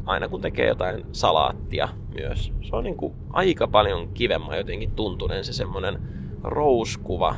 aina 0.06 0.28
kun 0.28 0.42
tekee 0.42 0.68
jotain 0.68 1.06
salaattia 1.12 1.90
myös. 2.14 2.54
Se 2.62 2.76
on 2.76 2.84
niinku 2.84 3.16
aika 3.30 3.68
paljon 3.68 4.10
kivemman 4.14 4.58
jotenkin 4.58 4.92
tuntunen 4.92 5.44
se 5.44 5.54
semmonen 5.54 6.02
rouskuva, 6.44 7.36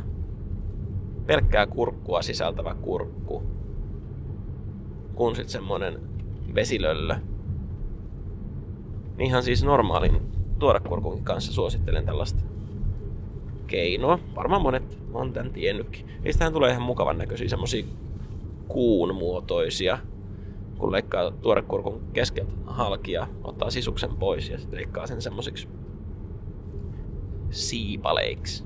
pelkkää 1.25 1.67
kurkkua 1.67 2.21
sisältävä 2.21 2.75
kurkku, 2.75 3.43
kun 5.15 5.35
sitten 5.35 5.51
semmonen 5.51 5.99
vesilöllö. 6.55 7.15
Ihan 9.19 9.43
siis 9.43 9.63
normaalin 9.63 10.21
tuorekurkunkin 10.59 11.23
kanssa 11.23 11.53
suosittelen 11.53 12.05
tällaista 12.05 12.43
keinoa. 13.67 14.19
Varmaan 14.35 14.61
monet 14.61 14.99
on 15.13 15.33
tämän 15.33 15.53
tiennytkin. 15.53 16.05
Niistähän 16.23 16.53
tulee 16.53 16.71
ihan 16.71 16.81
mukavan 16.81 17.17
näköisiä 17.17 17.49
semmosia 17.49 17.85
kuun 18.67 19.15
muotoisia, 19.15 19.97
kun 20.77 20.91
leikkaa 20.91 21.31
tuorekurkun 21.31 22.01
keskeltä 22.13 22.51
halki 22.65 23.11
ja 23.11 23.27
ottaa 23.43 23.69
sisuksen 23.69 24.15
pois 24.15 24.49
ja 24.49 24.57
sitten 24.57 24.77
leikkaa 24.77 25.07
sen 25.07 25.21
semmosiksi 25.21 25.67
siipaleiksi. 27.49 28.63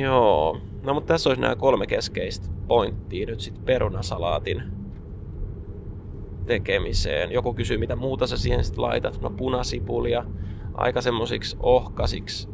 Joo. 0.00 0.60
No 0.82 0.94
mutta 0.94 1.14
tässä 1.14 1.30
olisi 1.30 1.40
nämä 1.40 1.56
kolme 1.56 1.86
keskeistä 1.86 2.48
pointtia 2.68 3.26
nyt 3.26 3.40
sitten 3.40 3.64
perunasalaatin 3.64 4.62
tekemiseen. 6.46 7.32
Joku 7.32 7.54
kysyy, 7.54 7.78
mitä 7.78 7.96
muuta 7.96 8.26
sä 8.26 8.36
siihen 8.36 8.64
sitten 8.64 8.82
laitat. 8.82 9.20
No 9.20 9.30
punasipulia, 9.30 10.24
aika 10.74 11.00
semmosiksi 11.00 11.56
ohkasiksi, 11.60 12.48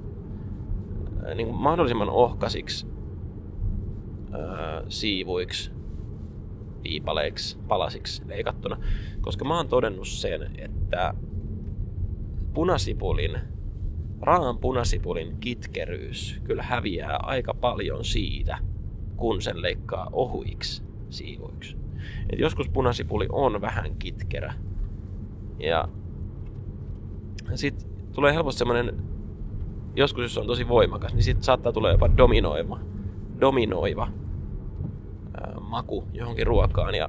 äh, 1.26 1.34
niin 1.34 1.54
mahdollisimman 1.54 2.10
ohkasiksi 2.10 2.86
ää, 4.32 4.76
äh, 4.76 4.84
siivuiksi, 4.88 5.72
viipaleiksi, 6.82 7.58
palasiksi 7.68 8.22
leikattuna. 8.26 8.76
Koska 9.20 9.44
mä 9.44 9.56
oon 9.56 9.68
todennut 9.68 10.08
sen, 10.08 10.50
että 10.58 11.14
punasipulin 12.54 13.38
raan 14.20 14.58
punasipulin 14.58 15.36
kitkeryys 15.40 16.40
kyllä 16.44 16.62
häviää 16.62 17.16
aika 17.22 17.54
paljon 17.54 18.04
siitä, 18.04 18.58
kun 19.16 19.42
sen 19.42 19.62
leikkaa 19.62 20.08
ohuiksi 20.12 20.82
siivuiksi. 21.10 21.76
Et 22.30 22.38
joskus 22.38 22.68
punasipuli 22.68 23.26
on 23.32 23.60
vähän 23.60 23.94
kitkerä. 23.98 24.54
Ja 25.58 25.88
sitten 27.54 27.90
tulee 28.14 28.34
helposti 28.34 28.58
semmoinen, 28.58 29.02
joskus 29.96 30.22
jos 30.22 30.38
on 30.38 30.46
tosi 30.46 30.68
voimakas, 30.68 31.14
niin 31.14 31.22
sitten 31.22 31.44
saattaa 31.44 31.72
tulla 31.72 31.90
jopa 31.90 32.16
dominoiva, 32.16 32.80
dominoiva 33.40 34.08
ää, 35.40 35.60
maku 35.60 36.04
johonkin 36.12 36.46
ruokaan. 36.46 36.94
Ja 36.94 37.08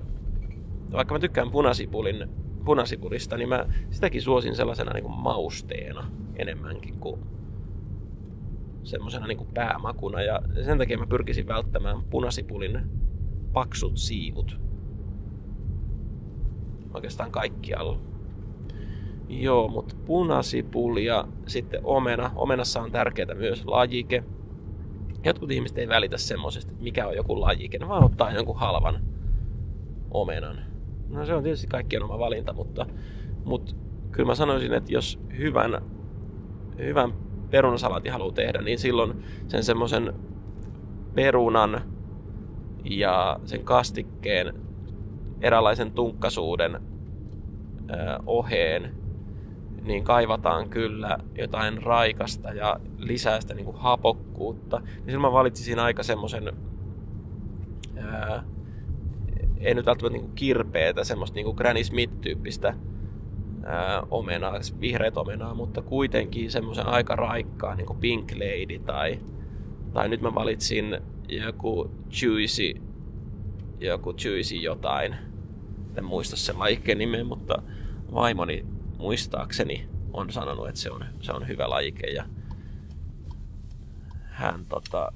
vaikka 0.92 1.14
mä 1.16 1.20
tykkään 1.20 1.52
punasipulin, 1.52 2.30
punasipulista, 2.66 3.38
niin 3.38 3.50
mä 3.50 3.66
sitäkin 3.90 4.22
suosin 4.22 4.56
sellaisena 4.56 4.94
niin 4.94 5.04
kuin 5.04 5.18
mausteena 5.18 6.12
enemmänkin 6.36 7.00
kuin 7.00 7.20
semmoisena 8.84 9.28
niin 9.28 9.38
kuin 9.38 9.50
päämakuna. 9.54 10.22
Ja 10.22 10.42
sen 10.66 10.78
takia 10.78 10.98
mä 10.98 11.08
pyrkisin 11.08 11.48
välttämään 11.48 12.04
punasipulin 12.10 12.82
paksut 13.54 13.98
siivut. 13.98 14.60
Oikeastaan 16.94 17.32
kaikkialla. 17.32 18.00
Joo, 19.30 19.68
mutta 19.68 19.96
punasipuli 20.06 21.06
ja 21.06 21.28
sitten 21.48 21.82
omena. 21.84 22.32
Omenassa 22.36 22.82
on 22.82 22.92
tärkeää 22.92 23.36
myös 23.36 23.66
lajike. 23.66 24.24
Jotkut 25.24 25.52
ihmiset 25.52 25.78
ei 25.78 25.88
välitä 25.88 26.18
semmoisesta, 26.18 26.72
että 26.72 26.84
mikä 26.84 27.08
on 27.08 27.16
joku 27.16 27.42
lajike. 27.42 27.78
Ne 27.78 27.88
vaan 27.88 28.04
ottaa 28.04 28.32
jonkun 28.32 28.60
halvan 28.60 29.00
omenan. 30.12 30.60
No 31.10 31.26
se 31.26 31.34
on 31.34 31.44
tietysti 31.44 31.68
kaikkien 31.68 32.04
oma 32.04 32.20
valinta, 32.20 32.54
mutta, 32.54 32.86
mutta 33.46 33.76
kyllä 34.12 34.28
mä 34.28 34.36
sanoisin, 34.36 34.74
että 34.74 34.94
jos 34.94 35.20
hyvän 35.38 35.82
hyvän 36.78 37.14
perunasalaatin 37.50 38.12
haluaa 38.12 38.32
tehdä, 38.32 38.62
niin 38.62 38.80
silloin 38.80 39.24
sen 39.48 39.64
semmoisen 39.64 40.14
perunan 41.16 41.82
ja 42.84 43.40
sen 43.46 43.64
kastikkeen 43.64 44.54
eräänlaisen 45.42 45.92
tunkkasuuden 45.92 46.82
oheen, 48.26 48.96
niin 49.82 50.04
kaivataan 50.04 50.70
kyllä 50.70 51.18
jotain 51.38 51.84
raikasta 51.84 52.54
ja 52.54 52.80
lisää 52.98 53.42
sitä 53.42 53.54
niin 53.54 53.66
kuin 53.66 53.78
hapokkuutta. 53.78 54.80
Niin 54.80 55.06
silloin 55.06 55.22
mä 55.22 55.32
valitsisin 55.32 55.80
aika 55.80 56.04
semmoisen, 56.04 56.54
ei 59.60 59.74
nyt 59.74 59.86
välttämättä 59.86 60.18
niin 60.18 60.30
kuin 60.30 61.06
semmoista 61.06 61.36
niin 61.36 61.46
kuin 61.46 61.56
Granny 61.56 61.84
Smith-tyyppistä 61.84 62.74
ää, 63.66 64.04
omenaa, 64.12 64.60
vihreät 64.82 65.18
omenaa, 65.18 65.54
mutta 65.54 65.82
kuitenkin 65.82 66.52
semmoisen 66.52 66.88
aika 66.88 67.16
raikkaan, 67.16 67.78
niin 67.78 67.88
kuin 67.88 68.00
Pink 68.00 68.32
Lady 68.32 68.80
tai, 68.80 69.20
tai 69.94 70.10
nyt 70.10 70.22
mä 70.22 70.36
valitsin 70.36 70.98
joku 71.28 71.92
Juicy, 72.22 72.74
joku 73.80 74.14
Juicy 74.26 74.56
jotain. 74.56 75.16
En 75.98 76.06
muista 76.06 76.36
sen 76.36 76.60
lajikkeen 76.60 76.98
nimeä, 76.98 77.24
mutta 77.24 77.62
vaimoni 78.14 78.66
muistaakseni 78.98 79.90
on 80.14 80.32
sanonut, 80.32 80.68
että 80.68 80.82
se 80.82 80.92
on, 80.92 81.06
se 81.22 81.32
on 81.32 81.48
hyvä 81.48 81.70
lajike 81.70 82.08
ja 82.08 82.26
hän 84.26 84.66
tota, 84.66 85.12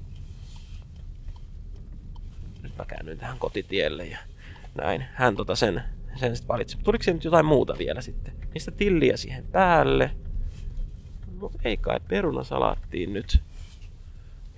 nyt 2.62 2.76
mä 2.78 2.84
käännyin 2.84 3.18
tähän 3.18 3.38
kotitielle 3.38 4.06
ja 4.06 4.18
näin. 4.74 5.04
Hän 5.14 5.36
tota 5.36 5.56
sen 5.56 5.82
sen 6.16 6.36
sitten 6.36 6.48
valitsi. 6.48 6.78
Tuliko 6.84 7.04
se 7.04 7.12
nyt 7.12 7.24
jotain 7.24 7.46
muuta 7.46 7.78
vielä 7.78 8.00
sitten? 8.00 8.34
Niistä 8.54 8.70
tilliä 8.70 9.16
siihen 9.16 9.44
päälle. 9.52 10.10
No 11.40 11.50
ei 11.64 11.76
kai 11.76 12.00
perunasalaattiin 12.08 13.12
nyt. 13.12 13.42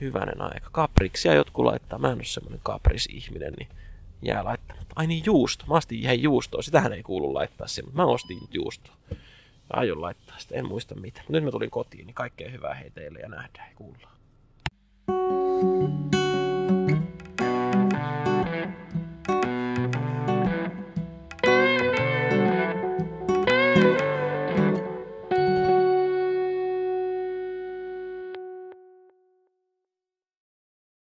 Hyvänen 0.01 0.41
aika. 0.41 0.69
Kapriksia 0.73 1.35
jotkut 1.35 1.65
laittaa. 1.65 1.99
Mä 1.99 2.09
en 2.09 2.15
ole 2.15 2.25
semmonen 2.25 2.61
kapris-ihminen, 2.63 3.53
niin 3.59 3.69
jää 4.23 4.45
laittamaan. 4.45 4.87
Ai 4.97 5.07
niin, 5.07 5.23
juusto. 5.27 5.65
Mä 5.69 5.75
ostin 5.75 5.99
ihan 5.99 6.23
juustoa. 6.23 6.63
Sitähän 6.63 6.93
ei 6.93 7.03
kuulu 7.03 7.35
laittaa 7.35 7.67
sen, 7.67 7.85
mutta 7.85 8.03
mä 8.03 8.07
ostin 8.07 8.39
juustoa. 8.51 8.95
Aion 9.71 10.03
laittaa 10.03 10.39
sitä, 10.39 10.55
en 10.55 10.69
muista 10.69 10.95
mitä. 10.95 11.23
Nyt 11.29 11.45
mä 11.45 11.51
tulin 11.51 11.71
kotiin, 11.71 12.07
niin 12.07 12.15
kaikkea 12.15 12.51
hyvää 12.51 12.75
hei 12.75 12.91
teille 12.91 13.19
ja 13.19 13.29
nähdään 13.29 13.69
ja 13.71 13.77
kuullaan. 13.77 14.17
thank 15.09 16.15
you 16.15 16.16